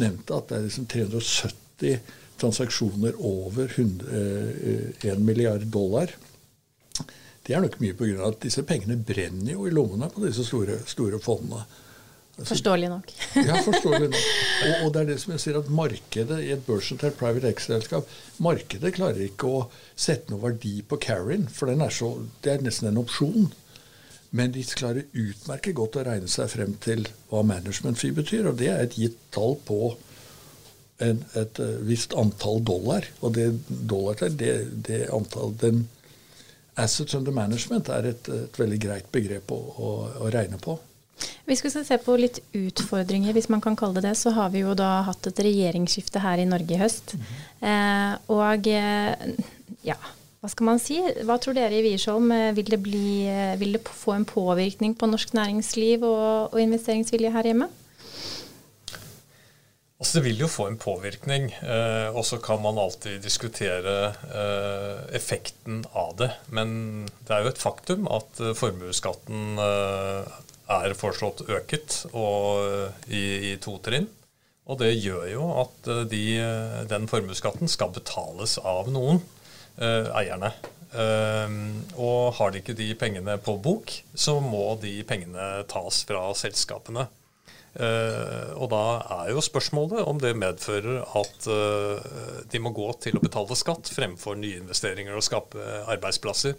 nevnte, 0.00 0.36
at 0.36 0.50
det 0.50 0.58
er 0.58 0.66
liksom 0.66 0.86
370 0.92 1.98
transaksjoner 2.40 3.16
over 3.24 3.72
1 3.72 4.04
eh, 4.12 5.18
milliard 5.18 5.64
dollar. 5.72 6.12
Det 7.46 7.54
er 7.54 7.62
nok 7.62 7.78
mye 7.80 7.94
pga. 7.94 8.28
at 8.28 8.40
disse 8.42 8.64
pengene 8.66 8.98
brenner 8.98 9.52
jo 9.54 9.66
i 9.66 9.74
lommene 9.74 10.08
på 10.10 10.24
disse 10.26 10.44
store, 10.44 10.80
store 10.90 11.20
fondene. 11.22 11.62
Altså, 12.36 12.50
forståelig 12.50 12.88
nok. 12.92 13.12
ja, 13.48 13.60
forståelig 13.64 14.08
nok. 14.10 14.24
Og, 14.66 14.72
og, 14.84 14.88
det 14.92 15.00
er 15.00 15.06
det 15.08 15.20
som 15.22 15.32
jeg 15.32 15.40
sier 15.44 15.56
at 15.56 15.70
markedet 15.72 16.40
i 16.44 16.50
et 16.52 16.66
børsnotert 16.66 17.16
private 17.16 17.48
ex-selskap 17.48 18.10
Markedet 18.44 18.92
klarer 18.98 19.22
ikke 19.24 19.48
å 19.48 19.62
sette 19.96 20.28
noe 20.32 20.42
verdi 20.42 20.82
på 20.84 20.98
carrien, 21.00 21.46
for 21.48 21.72
er 21.72 21.94
så, 21.94 22.10
det 22.44 22.52
er 22.52 22.66
nesten 22.66 22.90
en 22.90 23.00
opsjon. 23.00 23.48
Men 24.30 24.52
de 24.54 24.64
klarer 24.64 25.06
utmerket 25.12 25.76
godt 25.76 25.98
å 26.00 26.04
regne 26.06 26.30
seg 26.30 26.50
frem 26.52 26.74
til 26.82 27.06
hva 27.30 27.42
management 27.46 28.00
fee 28.00 28.16
betyr. 28.16 28.50
Og 28.50 28.58
det 28.60 28.70
er 28.72 28.84
et 28.84 28.98
gitt 28.98 29.18
tall 29.34 29.56
på 29.66 29.94
en, 31.04 31.22
et 31.36 31.60
uh, 31.60 31.76
visst 31.86 32.16
antall 32.16 32.62
dollar. 32.64 33.06
Og 33.20 33.36
det 33.36 33.50
dollar 33.68 34.18
til, 34.20 34.34
det, 34.40 34.56
det 34.88 35.04
antall, 35.14 35.54
den 35.60 35.86
assets 36.76 37.16
under 37.16 37.32
management 37.32 37.88
er 37.92 38.10
et, 38.12 38.28
et 38.28 38.60
veldig 38.60 38.82
greit 38.82 39.08
begrep 39.12 39.52
å, 39.54 39.56
å, 39.56 39.94
å 40.26 40.32
regne 40.32 40.60
på. 40.60 40.76
Hvis 41.46 41.62
vi 41.64 41.70
skal 41.72 41.84
se 41.86 41.96
på 42.02 42.16
litt 42.20 42.42
utfordringer, 42.56 43.32
hvis 43.32 43.48
man 43.52 43.62
kan 43.64 43.76
kalle 43.78 44.00
det 44.00 44.10
det, 44.10 44.16
så 44.20 44.34
har 44.36 44.50
vi 44.52 44.64
jo 44.64 44.74
da 44.76 45.00
hatt 45.06 45.30
et 45.30 45.40
regjeringsskifte 45.46 46.20
her 46.20 46.42
i 46.42 46.48
Norge 46.48 46.74
i 46.74 46.80
høst. 46.80 47.14
Mm 47.14 47.22
-hmm. 47.22 47.70
eh, 47.70 48.18
og 48.36 48.66
eh, 48.66 49.14
ja, 49.86 49.96
hva 50.46 50.52
skal 50.52 50.68
man 50.68 50.78
si? 50.78 51.00
Hva 51.26 51.40
tror 51.42 51.56
dere 51.56 51.74
i 51.74 51.82
Wiersholm? 51.82 52.30
Eh, 52.30 52.52
vil 52.54 52.68
det, 52.70 52.78
eh, 52.78 53.56
vil 53.58 53.74
det 53.74 53.82
få 53.82 54.14
en 54.14 54.24
påvirkning 54.24 54.94
på 54.94 55.08
norsk 55.10 55.34
næringsliv 55.34 56.04
og, 56.06 56.54
og 56.54 56.60
investeringsvilje 56.62 57.32
her 57.34 57.50
hjemme? 57.50 57.66
Altså 59.98 60.18
Det 60.18 60.24
vil 60.26 60.42
jo 60.44 60.46
få 60.46 60.68
en 60.68 60.78
påvirkning, 60.78 61.50
eh, 61.50 62.14
og 62.14 62.22
så 62.28 62.38
kan 62.38 62.60
man 62.62 62.78
alltid 62.78 63.18
diskutere 63.24 64.14
eh, 64.28 65.16
effekten 65.16 65.82
av 65.96 66.14
det. 66.20 66.30
Men 66.46 67.08
det 67.26 67.32
er 67.34 67.42
jo 67.42 67.50
et 67.50 67.58
faktum 67.58 68.06
at 68.06 68.38
eh, 68.38 68.54
formuesskatten 68.54 69.58
eh, 69.58 70.36
er 70.76 70.94
foreslått 70.94 71.48
øket 71.48 72.04
og, 72.12 72.92
i, 73.08 73.50
i, 73.50 73.56
to 73.56 73.80
trinn. 73.82 74.06
Og 74.66 74.78
det 74.78 74.92
gjør 74.94 75.26
jo 75.30 75.48
at 75.62 75.88
de, 76.10 76.24
den 76.90 77.06
formuesskatten 77.10 77.70
skal 77.70 77.94
betales 77.94 78.58
av 78.58 78.90
noen, 78.90 79.22
eierne. 79.78 80.52
Eh, 80.96 81.54
og 82.00 82.34
har 82.38 82.52
de 82.52 82.62
ikke 82.62 82.76
de 82.76 82.88
pengene 82.98 83.36
på 83.42 83.56
bok, 83.62 83.92
så 84.14 84.38
må 84.40 84.76
de 84.82 84.98
pengene 85.08 85.66
tas 85.70 86.02
fra 86.08 86.28
selskapene. 86.38 87.08
Uh, 87.76 88.54
og 88.56 88.70
da 88.72 88.84
er 89.18 89.34
jo 89.34 89.42
spørsmålet 89.44 90.06
om 90.08 90.16
det 90.16 90.30
medfører 90.40 91.02
at 91.20 91.48
uh, 91.52 91.98
de 92.48 92.60
må 92.64 92.70
gå 92.72 92.86
til 93.04 93.18
å 93.18 93.20
betale 93.20 93.58
skatt 93.58 93.90
fremfor 93.92 94.38
nyinvesteringer 94.40 95.12
og 95.12 95.26
skape 95.26 95.60
arbeidsplasser. 95.92 96.56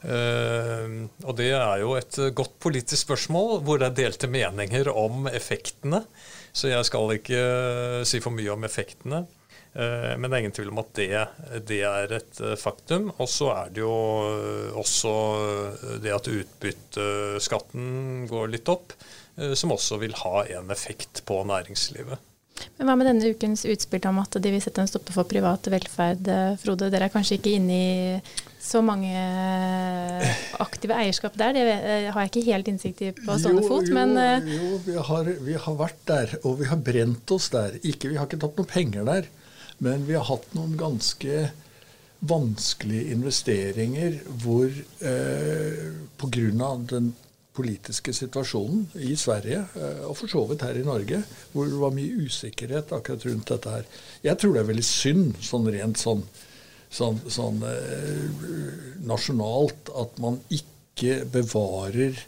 Uh, 0.00 1.04
og 1.26 1.36
det 1.36 1.50
er 1.52 1.82
jo 1.82 1.92
et 1.98 2.16
godt 2.32 2.56
politisk 2.64 3.10
spørsmål 3.10 3.58
hvor 3.66 3.82
det 3.82 3.90
er 3.90 3.98
delte 3.98 4.32
meninger 4.32 4.88
om 4.88 5.28
effektene. 5.28 6.00
Så 6.56 6.72
jeg 6.72 6.88
skal 6.88 7.12
ikke 7.18 7.42
si 8.08 8.22
for 8.24 8.32
mye 8.32 8.54
om 8.54 8.64
effektene. 8.64 9.26
Uh, 9.74 10.14
men 10.16 10.28
det 10.28 10.32
er 10.32 10.44
ingen 10.44 10.56
tvil 10.56 10.72
om 10.72 10.80
at 10.82 10.92
det, 10.98 11.10
det 11.68 11.82
er 11.88 12.14
et 12.18 12.42
faktum. 12.60 13.10
Og 13.18 13.28
så 13.30 13.50
er 13.56 13.74
det 13.74 13.84
jo 13.84 13.96
også 14.80 15.12
det 16.04 16.14
at 16.14 16.30
utbytteskatten 16.32 18.26
går 18.30 18.54
litt 18.54 18.72
opp, 18.72 18.96
som 19.54 19.70
også 19.70 20.00
vil 20.02 20.16
ha 20.18 20.42
en 20.58 20.72
effekt 20.74 21.22
på 21.28 21.44
næringslivet. 21.46 22.18
Men 22.78 22.88
Hva 22.88 22.96
med 22.98 23.08
denne 23.08 23.30
ukens 23.32 23.64
utspill 23.68 24.06
om 24.10 24.20
at 24.22 24.38
de 24.42 24.52
vil 24.52 24.62
sette 24.62 24.82
en 24.82 24.90
stopper 24.90 25.14
for 25.14 25.28
privat 25.30 25.68
velferd? 25.70 26.30
Frode, 26.62 26.90
dere 26.92 27.08
er 27.08 27.14
kanskje 27.14 27.38
ikke 27.38 27.54
inne 27.58 27.78
i 27.78 28.20
så 28.68 28.82
mange 28.84 29.14
aktive 30.64 30.96
eierskap 30.98 31.36
der? 31.38 31.56
Det 31.56 31.64
har 32.12 32.20
jeg 32.20 32.32
ikke 32.32 32.46
helt 32.50 32.70
innsikt 32.70 33.02
i 33.06 33.10
på 33.16 33.38
stående 33.40 33.64
fot. 33.66 33.88
Jo, 33.88 33.96
men 33.96 34.14
Jo, 34.18 34.58
jo 34.58 34.80
vi, 34.86 34.96
har, 35.10 35.32
vi, 35.48 35.58
har, 35.66 35.78
vært 35.78 36.02
der, 36.10 36.38
og 36.42 36.58
vi 36.62 36.70
har 36.70 36.82
brent 36.90 37.34
oss 37.34 37.50
der. 37.54 37.78
Ikke, 37.82 38.12
vi 38.12 38.18
har 38.18 38.28
ikke 38.28 38.42
tatt 38.44 38.58
noen 38.60 38.70
penger 38.70 39.08
der, 39.08 39.30
men 39.84 40.04
vi 40.08 40.16
har 40.18 40.26
hatt 40.28 40.52
noen 40.56 40.76
ganske 40.78 41.48
vanskelige 42.18 43.12
investeringer 43.14 44.18
hvor 44.42 44.66
eh, 44.66 45.90
pga. 46.18 46.70
den 46.90 47.12
politiske 47.58 48.12
situasjonen 48.14 48.86
i 49.02 49.16
Sverige, 49.18 49.64
eh, 49.74 50.02
og 50.06 50.16
for 50.18 50.30
så 50.30 50.44
vidt 50.50 50.64
her 50.66 50.78
i 50.78 50.86
Norge, 50.86 51.22
hvor 51.52 51.66
det 51.66 51.80
var 51.80 51.94
mye 51.94 52.26
usikkerhet 52.26 52.92
akkurat 52.94 53.26
rundt 53.26 53.52
dette 53.52 53.76
her. 53.76 53.86
Jeg 54.22 54.38
tror 54.38 54.54
det 54.54 54.62
er 54.62 54.70
veldig 54.72 54.86
synd, 54.86 55.38
sånn 55.42 55.70
rent 55.74 55.98
sånn, 55.98 56.24
sånn, 56.90 57.20
sånn 57.30 57.62
eh, 57.66 58.26
nasjonalt, 59.06 59.94
at 59.94 60.18
man 60.22 60.40
ikke 60.54 61.22
bevarer 61.34 62.18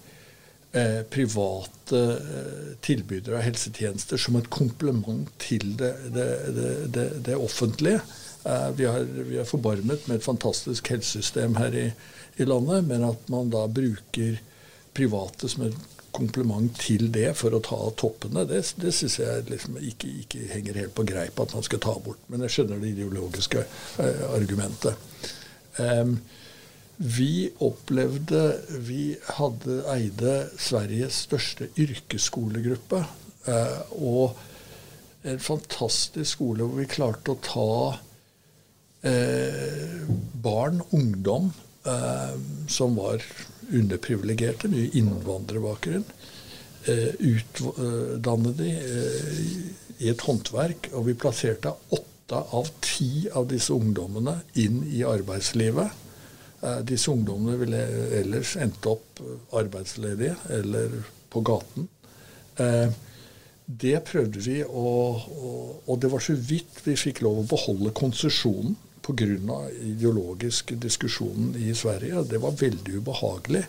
eh, 0.73 1.03
private 1.11 2.01
eh, 2.01 2.73
tilbydere 2.85 3.39
av 3.39 3.47
helsetjenester 3.47 4.21
som 4.21 4.39
et 4.39 4.51
komplement 4.53 5.31
til 5.43 5.75
det, 5.81 5.93
det, 6.15 6.29
det, 6.95 7.07
det 7.29 7.37
offentlige. 7.37 8.03
Eh, 8.45 8.69
vi, 8.77 8.89
har, 8.89 9.07
vi 9.31 9.41
er 9.41 9.49
forbarmet 9.49 10.09
med 10.09 10.21
et 10.21 10.27
fantastisk 10.27 10.93
helsesystem 10.93 11.59
her 11.61 11.77
i, 11.77 11.87
i 12.37 12.49
landet, 12.49 12.87
men 12.89 13.07
at 13.11 13.33
man 13.33 13.53
da 13.53 13.67
bruker 13.69 14.39
private 14.97 15.49
som 15.49 15.69
et 15.69 15.99
komplement 16.11 16.75
til 16.81 17.11
det 17.15 17.29
for 17.39 17.55
å 17.55 17.63
ta 17.63 17.79
toppene, 17.99 18.43
det, 18.49 18.65
det 18.83 18.93
syns 18.95 19.21
jeg 19.21 19.45
liksom 19.51 19.79
ikke, 19.79 20.11
ikke, 20.25 20.47
henger 20.51 20.81
helt 20.83 20.95
på 20.97 21.07
greip 21.07 21.39
at 21.43 21.55
man 21.55 21.67
skal 21.67 21.83
ta 21.85 21.95
bort. 22.03 22.23
Men 22.29 22.43
jeg 22.47 22.57
skjønner 22.57 22.83
det 22.83 22.95
ideologiske 22.97 23.63
eh, 23.63 24.25
argumentet. 24.35 25.07
Um, 25.79 26.17
vi 27.01 27.49
opplevde 27.65 28.61
Vi 28.85 29.15
hadde 29.39 29.79
eide 29.89 30.35
Sveriges 30.61 31.23
største 31.25 31.71
yrkesskolegruppe. 31.81 33.01
Eh, 33.49 33.79
og 33.97 34.37
en 35.25 35.41
fantastisk 35.41 36.37
skole 36.37 36.67
hvor 36.67 36.81
vi 36.81 36.89
klarte 36.91 37.33
å 37.33 37.41
ta 37.45 37.73
eh, 39.09 40.05
barn, 40.45 40.83
ungdom, 40.97 41.51
eh, 41.89 42.37
som 42.69 42.97
var 43.01 43.25
underprivilegerte, 43.71 44.69
mye 44.73 44.93
innvandrerbakgrunn. 45.01 46.07
Utdanne 46.81 48.55
de 48.57 48.71
eh, 48.73 49.41
i 50.01 50.09
et 50.13 50.23
håndverk, 50.25 50.89
og 50.97 51.11
vi 51.11 51.17
plasserte 51.17 51.75
åtte 51.93 52.45
av 52.57 52.71
ti 52.85 53.29
av 53.37 53.51
disse 53.51 53.75
ungdommene 53.77 54.39
inn 54.61 54.81
i 54.89 55.03
arbeidslivet. 55.05 56.09
Eh, 56.61 56.81
disse 56.89 57.13
ungdommene 57.13 57.59
ville 57.61 57.85
ellers 58.21 58.57
endt 58.61 58.87
opp 58.91 59.23
arbeidsledige 59.57 60.37
eller 60.59 61.01
på 61.31 61.43
gaten. 61.47 61.89
Det 63.71 64.01
prøvde 64.05 64.41
vi, 64.43 64.57
og, 64.67 65.23
og 65.87 66.01
det 66.03 66.11
var 66.13 66.21
så 66.25 66.35
vidt 66.35 66.81
vi 66.85 66.97
fikk 66.99 67.23
lov 67.25 67.39
å 67.41 67.47
beholde 67.49 67.93
konsesjonen 67.97 68.75
pga. 69.07 69.71
ideologisk 69.83 70.75
diskusjon 70.77 71.55
i 71.59 71.75
Sverige. 71.75 72.25
Det 72.25 72.39
var 72.39 72.59
veldig 72.59 72.99
ubehagelig. 72.99 73.65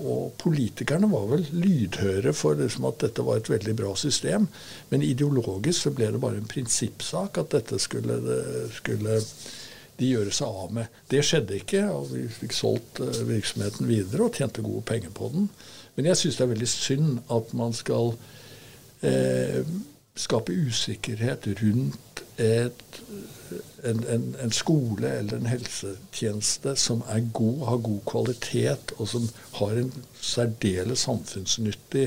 Og 0.00 0.32
politikerne 0.38 1.10
var 1.10 1.26
vel 1.32 1.46
lydhøre 1.52 2.32
for 2.32 2.54
liksom 2.54 2.86
at 2.88 3.00
dette 3.02 3.24
var 3.26 3.40
et 3.40 3.50
veldig 3.50 3.74
bra 3.76 3.94
system. 3.96 4.46
Men 4.90 5.02
ideologisk 5.02 5.82
så 5.82 5.90
ble 5.94 6.12
det 6.12 6.20
bare 6.22 6.40
en 6.40 6.48
prinsippsak 6.48 7.38
at 7.38 7.50
dette 7.56 7.78
skulle, 7.82 8.20
skulle 8.76 9.20
de 10.00 10.10
gjøre 10.14 10.32
seg 10.34 10.60
av 10.64 10.74
med. 10.80 11.00
Det 11.10 11.22
skjedde 11.26 11.60
ikke, 11.60 11.84
og 11.92 12.10
vi 12.14 12.24
fikk 12.32 12.56
solgt 12.56 13.02
uh, 13.04 13.12
virksomheten 13.28 13.88
videre 13.90 14.26
og 14.26 14.36
tjente 14.36 14.64
gode 14.64 14.82
penger 14.88 15.12
på 15.16 15.30
den. 15.34 15.48
Men 15.96 16.10
jeg 16.10 16.20
syns 16.20 16.38
det 16.38 16.46
er 16.46 16.54
veldig 16.54 16.70
synd 16.70 17.18
at 17.34 17.54
man 17.58 17.74
skal 17.76 18.14
eh, 19.04 19.66
skape 20.16 20.54
usikkerhet 20.54 21.50
rundt 21.60 22.24
et 22.40 23.00
en, 23.84 24.04
en, 24.08 24.36
en, 24.42 24.52
skole 24.52 25.08
eller 25.08 25.40
en 25.40 25.48
helsetjeneste 25.50 26.74
som 26.78 27.02
er 27.10 27.24
god, 27.34 27.64
har 27.66 27.82
god 27.84 28.00
kvalitet, 28.08 28.94
og 28.98 29.08
som 29.08 29.26
har 29.58 29.80
en 29.80 29.92
særdeles 30.20 31.06
samfunnsnyttig 31.06 32.06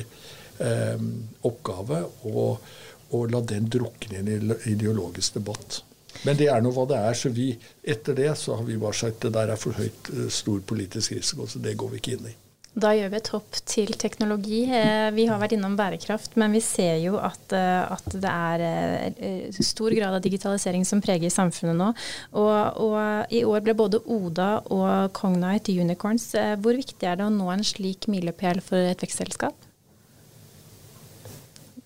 eh, 0.64 1.08
oppgave, 1.44 2.04
og, 2.30 2.62
og, 3.10 3.26
la 3.32 3.42
den 3.50 3.70
drukne 3.74 4.22
i 4.22 4.38
en 4.38 4.56
ideologisk 4.72 5.40
debatt. 5.40 5.84
Men 6.24 6.40
det 6.40 6.48
er 6.52 6.64
nå 6.64 6.72
hva 6.76 6.86
det 6.90 7.00
er. 7.00 7.18
så 7.18 7.32
vi, 7.34 7.52
Etter 7.84 8.16
det 8.18 8.32
så 8.40 8.58
har 8.60 8.68
vi 8.68 8.80
bare 8.80 8.96
sagt 8.96 9.26
det 9.26 9.34
der 9.36 9.54
er 9.54 9.60
for 9.60 9.76
høyt 9.76 10.14
eh, 10.14 10.30
stor 10.32 10.64
politisk 10.68 11.18
risiko, 11.18 11.48
så 11.48 11.60
det 11.64 11.76
går 11.80 11.94
vi 11.94 12.02
ikke 12.02 12.16
inn 12.18 12.32
i. 12.32 12.38
Da 12.74 12.90
gjør 12.98 13.12
vi 13.12 13.18
et 13.20 13.28
hopp 13.30 13.58
til 13.70 13.92
teknologi. 14.02 14.62
Eh, 14.74 15.10
vi 15.14 15.28
har 15.30 15.42
vært 15.42 15.54
innom 15.58 15.76
bærekraft, 15.78 16.40
men 16.42 16.56
vi 16.56 16.62
ser 16.64 16.96
jo 17.04 17.20
at, 17.22 17.54
eh, 17.54 17.82
at 17.86 18.16
det 18.16 18.32
er 18.32 19.60
stor 19.60 19.94
grad 19.94 20.18
av 20.18 20.24
digitalisering 20.24 20.88
som 20.88 21.04
preger 21.04 21.34
samfunnet 21.34 21.78
nå. 21.78 21.92
Og, 22.32 22.82
og, 22.88 22.98
i 23.30 23.44
år 23.46 23.68
ble 23.68 23.78
både 23.78 24.02
Oda 24.08 24.50
og 24.74 25.12
Cognite 25.18 25.76
unicorns. 25.76 26.32
Hvor 26.64 26.80
viktig 26.80 27.10
er 27.10 27.20
det 27.20 27.28
å 27.28 27.36
nå 27.36 27.52
en 27.54 27.68
slik 27.68 28.10
milepæl 28.10 28.64
for 28.64 28.94
et 28.94 29.06
vekstselskap? 29.06 29.73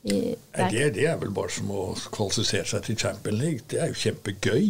Det, 0.07 0.91
det, 0.95 1.05
er 1.05 1.17
vel 1.19 1.33
bare 1.35 1.51
som 1.51 1.71
å 1.71 1.89
kvalifisere 2.15 2.67
seg 2.69 2.85
til 2.87 2.99
Champion 3.01 3.41
League. 3.41 3.65
Det 3.67 3.81
er 3.81 3.87
jo 3.91 4.01
kjempegøy. 4.05 4.69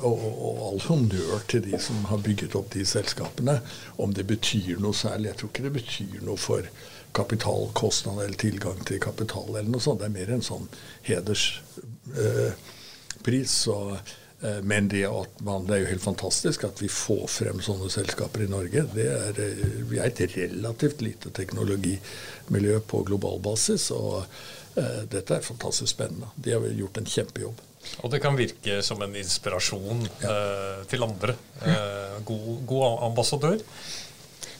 Og, 0.00 0.16
og, 0.16 0.60
all 0.64 0.78
honnør 0.86 1.42
til 1.50 1.60
de 1.66 1.76
som 1.82 2.06
har 2.08 2.22
bygget 2.24 2.54
opp 2.56 2.70
de 2.72 2.86
selskapene. 2.88 3.58
Om 4.00 4.14
det 4.16 4.24
betyr 4.30 4.80
noe 4.80 4.96
særlig. 4.96 5.28
Jeg 5.28 5.36
tror 5.40 5.50
ikke 5.52 5.66
det 5.66 5.76
betyr 5.76 6.22
noe 6.24 6.40
for 6.40 6.62
kapitalkostnad 7.12 8.24
eller 8.24 8.36
tilgang 8.38 8.84
til 8.86 9.00
kapital 9.02 9.56
eller 9.56 9.70
noe 9.70 9.80
sånt. 9.82 10.00
Det 10.00 10.06
er 10.08 10.16
mer 10.16 10.30
en 10.36 10.42
sånn 10.46 10.68
hederspris. 11.04 13.54
Eh, 13.74 13.96
eh, 14.46 14.60
men 14.62 14.88
det, 14.88 15.08
man, 15.44 15.66
det, 15.66 15.74
er 15.74 15.80
jo 15.82 15.90
helt 15.90 16.06
fantastisk 16.06 16.64
at 16.64 16.80
vi 16.80 16.88
får 16.92 17.26
frem 17.28 17.60
sånne 17.64 17.90
selskaper 17.92 18.42
i 18.46 18.52
Norge. 18.52 18.80
Er, 18.94 19.34
eh, 19.36 19.66
vi 19.90 19.96
er 19.98 20.06
et 20.08 20.36
relativt 20.38 21.00
lite 21.04 21.28
teknologimiljø 21.36 22.76
på 22.88 22.96
global 23.10 23.38
basis. 23.44 23.84
og 23.90 24.24
dette 24.76 25.34
er 25.36 25.44
fantastisk 25.44 25.92
spennende. 25.92 26.28
De 26.36 26.54
har 26.54 26.64
gjort 26.78 27.00
en 27.00 27.08
kjempejobb. 27.08 27.66
Og 28.04 28.12
det 28.12 28.20
kan 28.22 28.36
virke 28.36 28.80
som 28.84 29.00
en 29.04 29.16
inspirasjon 29.16 30.04
ja. 30.20 30.30
eh, 30.30 30.84
til 30.90 31.04
andre. 31.04 31.34
Eh, 31.64 32.20
god, 32.28 32.62
god, 32.68 32.86
ambassadør. 33.08 33.58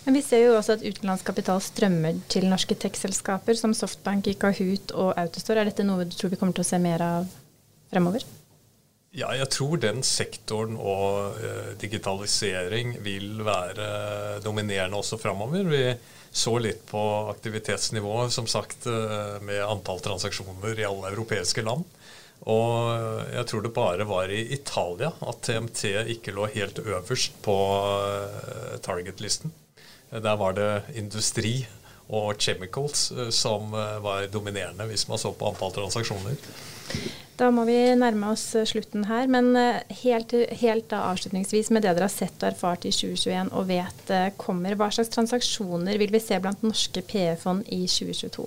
Men 0.06 0.16
vi 0.16 0.22
ser 0.24 0.46
jo 0.46 0.56
også 0.56 0.78
at 0.78 0.84
utenlandsk 0.84 1.28
kapital 1.28 1.60
strømmer 1.62 2.22
til 2.32 2.48
norske 2.48 2.74
tech-selskaper 2.80 3.58
som 3.58 3.76
Softbank, 3.76 4.30
Kahoot 4.40 4.94
og 4.96 5.12
Autostore. 5.20 5.60
Er 5.60 5.68
dette 5.68 5.84
noe 5.84 6.08
du 6.08 6.16
tror 6.16 6.32
vi 6.32 6.40
kommer 6.40 6.56
til 6.56 6.64
å 6.64 6.70
se 6.70 6.80
mer 6.80 7.04
av 7.04 7.28
fremover? 7.92 8.24
Ja, 9.10 9.32
jeg 9.34 9.50
tror 9.52 9.76
den 9.82 10.04
sektoren 10.06 10.78
og 10.78 11.36
eh, 11.42 11.72
digitalisering 11.80 12.96
vil 13.04 13.42
være 13.44 14.40
dominerende 14.44 15.00
også 15.02 15.18
fremover. 15.20 15.66
Vi 15.68 15.84
så 16.32 16.58
litt 16.62 16.84
på 16.90 17.00
aktivitetsnivået, 17.30 18.32
som 18.32 18.46
sagt, 18.46 18.86
eh, 18.86 19.40
med 19.42 19.64
antall 19.64 20.00
transaksjoner 20.04 20.78
i 20.78 20.86
alle 20.86 21.10
europeiske 21.10 21.64
land. 21.66 21.84
Og 22.48 23.34
jeg 23.34 23.46
tror 23.50 23.64
det 23.64 23.72
bare 23.76 24.06
var 24.08 24.30
i 24.32 24.46
Italia 24.54 25.10
at 25.28 25.42
TMT 25.44 25.82
ikke 26.14 26.32
lå 26.32 26.46
helt 26.54 26.78
øverst 26.80 27.36
på 27.44 27.56
eh, 28.06 28.78
target-listen. 28.80 29.52
Der 30.10 30.36
var 30.40 30.56
det 30.56 30.70
industri 30.96 31.66
og 32.10 32.34
chemicals 32.42 33.10
eh, 33.12 33.28
som 33.30 33.74
eh, 33.74 33.98
var 34.02 34.26
dominerende, 34.32 34.88
hvis 34.90 35.06
man 35.08 35.20
så 35.20 35.32
på 35.32 35.50
antall 35.52 35.74
transaksjoner. 35.76 36.38
Da 37.40 37.48
må 37.48 37.64
vi 37.64 37.78
nærme 37.96 38.34
oss 38.34 38.50
slutten 38.68 39.06
her, 39.08 39.30
men 39.32 39.54
helt, 40.02 40.34
helt 40.60 40.92
avslutningsvis 40.92 41.70
med 41.72 41.86
det 41.86 41.94
dere 41.96 42.04
har 42.04 42.12
sett 42.12 42.42
og 42.42 42.50
erfart 42.50 42.84
i 42.84 42.92
2021 42.92 43.54
og 43.56 43.70
vet 43.70 44.10
kommer, 44.36 44.76
hva 44.76 44.90
slags 44.92 45.08
transaksjoner 45.14 45.96
vil 46.02 46.12
vi 46.12 46.20
se 46.20 46.36
blant 46.36 46.60
norske 46.66 47.00
PE-fond 47.00 47.64
i 47.72 47.86
2022? 47.88 48.44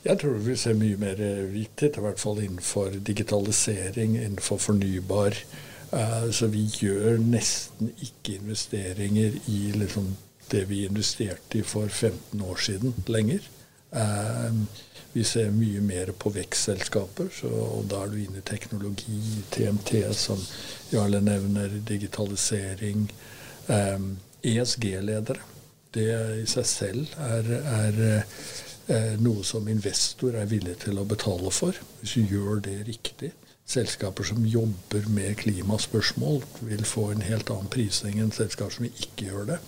Jeg 0.00 0.16
tror 0.16 0.38
vi 0.40 0.56
ser 0.56 0.78
mye 0.80 0.96
mer 0.98 1.18
hvithet, 1.52 1.98
i 1.98 2.02
hvert 2.02 2.20
fall 2.20 2.40
innenfor 2.40 2.94
digitalisering, 3.04 4.16
innenfor 4.16 4.58
fornybar. 4.58 5.36
Så 6.32 6.48
vi 6.50 6.64
gjør 6.80 7.18
nesten 7.20 7.90
ikke 8.00 8.38
investeringer 8.38 9.36
i 9.52 9.60
liksom, 9.76 10.14
det 10.50 10.64
vi 10.70 10.86
investerte 10.86 11.60
i 11.60 11.64
for 11.66 11.86
15 11.86 12.40
år 12.40 12.62
siden 12.64 12.94
lenger. 13.06 13.44
Uh, 13.90 14.62
vi 15.12 15.24
ser 15.26 15.50
mye 15.50 15.80
mer 15.82 16.12
på 16.14 16.30
vekstselskaper, 16.30 17.32
og 17.50 17.88
da 17.90 18.04
er 18.04 18.12
du 18.12 18.20
inne 18.22 18.38
i 18.38 18.46
teknologi, 18.46 19.16
TMT, 19.50 20.04
som 20.14 20.38
Jarle 20.92 21.18
nevner, 21.24 21.80
digitalisering. 21.88 23.08
ESG-ledere. 24.42 25.40
Det 25.94 26.08
i 26.42 26.46
seg 26.48 26.66
selv 26.70 27.14
er, 27.18 27.48
er 27.58 28.00
eh, 28.06 29.14
noe 29.18 29.42
som 29.46 29.68
investor 29.68 30.36
er 30.38 30.50
villig 30.50 30.76
til 30.84 31.00
å 31.00 31.06
betale 31.08 31.50
for, 31.54 31.76
hvis 32.00 32.14
du 32.14 32.36
gjør 32.36 32.62
det 32.66 32.76
riktig. 32.86 33.32
Selskaper 33.70 34.26
som 34.26 34.46
jobber 34.46 35.06
med 35.10 35.36
klimaspørsmål, 35.42 36.42
vil 36.66 36.86
få 36.86 37.10
en 37.10 37.26
helt 37.26 37.50
annen 37.50 37.70
prising 37.70 38.18
enn 38.22 38.32
selskaper 38.34 38.78
som 38.78 38.86
ikke 38.88 39.30
gjør 39.30 39.50
det. 39.52 39.58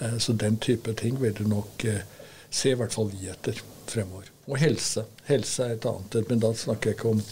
Eh, 0.00 0.18
så 0.18 0.34
den 0.34 0.58
type 0.62 0.94
ting 0.98 1.20
vil 1.22 1.38
du 1.38 1.46
nok 1.46 1.86
eh, 1.86 2.02
se 2.52 2.72
i 2.72 2.78
hvert 2.78 2.94
fall 2.94 3.10
vi 3.12 3.30
etter 3.32 3.58
fremover. 3.88 4.28
Og 4.46 4.58
helse. 4.60 5.06
Helse 5.28 5.64
er 5.64 5.76
et 5.76 5.88
annet. 5.88 6.18
Men 6.28 6.42
da 6.42 6.52
snakker 6.56 6.90
jeg 6.90 6.98
ikke 6.98 7.14
om 7.14 7.22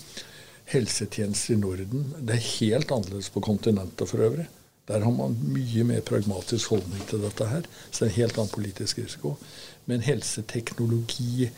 helsetjenester 0.70 1.56
i 1.56 1.60
Norden. 1.60 2.08
Det 2.18 2.36
er 2.36 2.48
helt 2.60 2.94
annerledes 2.94 3.30
på 3.34 3.42
kontinentet 3.44 4.08
for 4.08 4.22
øvrig. 4.26 4.46
Der 4.90 5.04
har 5.04 5.14
man 5.14 5.36
mye 5.54 5.84
mer 5.86 6.00
pragmatisk 6.02 6.72
holdning 6.72 7.02
til 7.10 7.22
dette 7.22 7.46
her. 7.46 7.66
Så 7.90 8.04
det 8.04 8.06
er 8.08 8.10
en 8.10 8.16
helt 8.16 8.38
annen 8.38 8.54
politisk 8.54 8.98
risiko. 8.98 9.36
Men 9.90 10.02
helseteknologi 10.06 11.48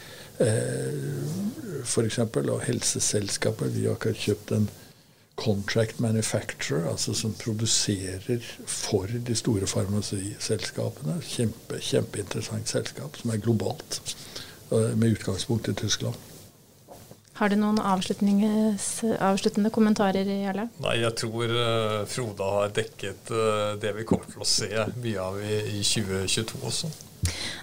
eh, 0.40 1.85
f.eks. 1.85 2.18
og 2.18 2.61
helseselskaper 2.66 3.72
Vi 3.72 3.87
har 3.87 3.96
akkurat 3.96 4.20
kjøpt 4.20 4.53
en 4.57 4.68
contract 5.35 6.01
manufacturer, 6.01 6.90
altså 6.90 7.14
som 7.14 7.35
produserer 7.35 8.38
for 8.66 9.07
de 9.27 9.35
store 9.35 9.66
farmasiselskapene. 9.66 11.21
Kjempe, 11.25 11.81
kjempeinteressant 11.81 12.68
selskap 12.68 13.16
som 13.16 13.31
er 13.31 13.40
globalt, 13.42 14.16
eh, 14.73 14.92
med 14.97 15.16
utgangspunkt 15.16 15.68
i 15.68 15.75
Tyskland. 15.75 16.14
Har 17.33 17.49
du 17.49 17.57
noen 17.57 17.79
avsluttende 17.81 19.71
kommentarer, 19.73 20.29
Jarle? 20.45 20.68
Nei, 20.85 20.99
jeg 21.01 21.14
tror 21.16 21.49
uh, 21.49 22.03
Frode 22.07 22.51
har 22.55 22.75
dekket 22.77 23.33
uh, 23.33 23.73
det 23.81 23.95
vi 23.97 24.05
kommer 24.07 24.29
til 24.29 24.45
å 24.45 24.47
se 24.47 24.68
mye 25.01 25.25
av 25.25 25.40
i, 25.40 25.57
i 25.79 25.81
2022 25.81 26.61
også. 26.61 26.92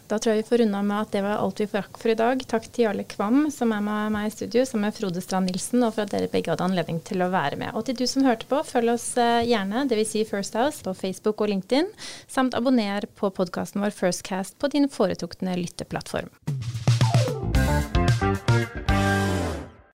Da 0.09 0.17
tror 0.17 0.33
jeg 0.33 0.41
vi 0.43 0.47
får 0.49 0.61
runde 0.63 0.81
med 0.87 0.97
at 1.03 1.11
det 1.13 1.21
var 1.21 1.41
alt 1.43 1.59
vi 1.61 1.67
rakk 1.69 1.99
for 2.01 2.11
i 2.11 2.17
dag. 2.17 2.41
Takk 2.49 2.65
til 2.69 2.87
Jarle 2.87 3.05
Kvam, 3.09 3.43
som 3.53 3.73
er 3.75 3.83
med 3.85 4.13
meg 4.15 4.29
i 4.29 4.33
studio, 4.33 4.63
som 4.65 4.85
er 4.85 4.95
Frode 4.95 5.21
Strand 5.21 5.51
Nilsen, 5.51 5.83
og 5.85 5.93
for 5.95 6.05
at 6.05 6.13
dere 6.13 6.31
begge 6.31 6.53
hadde 6.53 6.65
anledning 6.65 7.01
til 7.05 7.21
å 7.21 7.29
være 7.33 7.59
med. 7.61 7.75
Og 7.77 7.85
til 7.85 7.99
du 7.99 8.05
som 8.09 8.25
hørte 8.25 8.49
på, 8.49 8.61
følg 8.65 8.95
oss 8.95 9.11
uh, 9.19 9.45
gjerne, 9.45 9.85
dvs. 9.91 10.13
Si 10.15 10.25
First 10.25 10.57
House, 10.57 10.81
på 10.85 10.95
Facebook 10.97 11.43
og 11.45 11.51
LinkedIn, 11.53 11.91
samt 12.31 12.57
abonner 12.57 13.05
på 13.19 13.29
podkasten 13.35 13.83
vår 13.85 13.93
Firstcast 13.93 14.57
på 14.57 14.71
din 14.73 14.89
foretrukne 14.89 15.57
lytteplattform. 15.59 16.33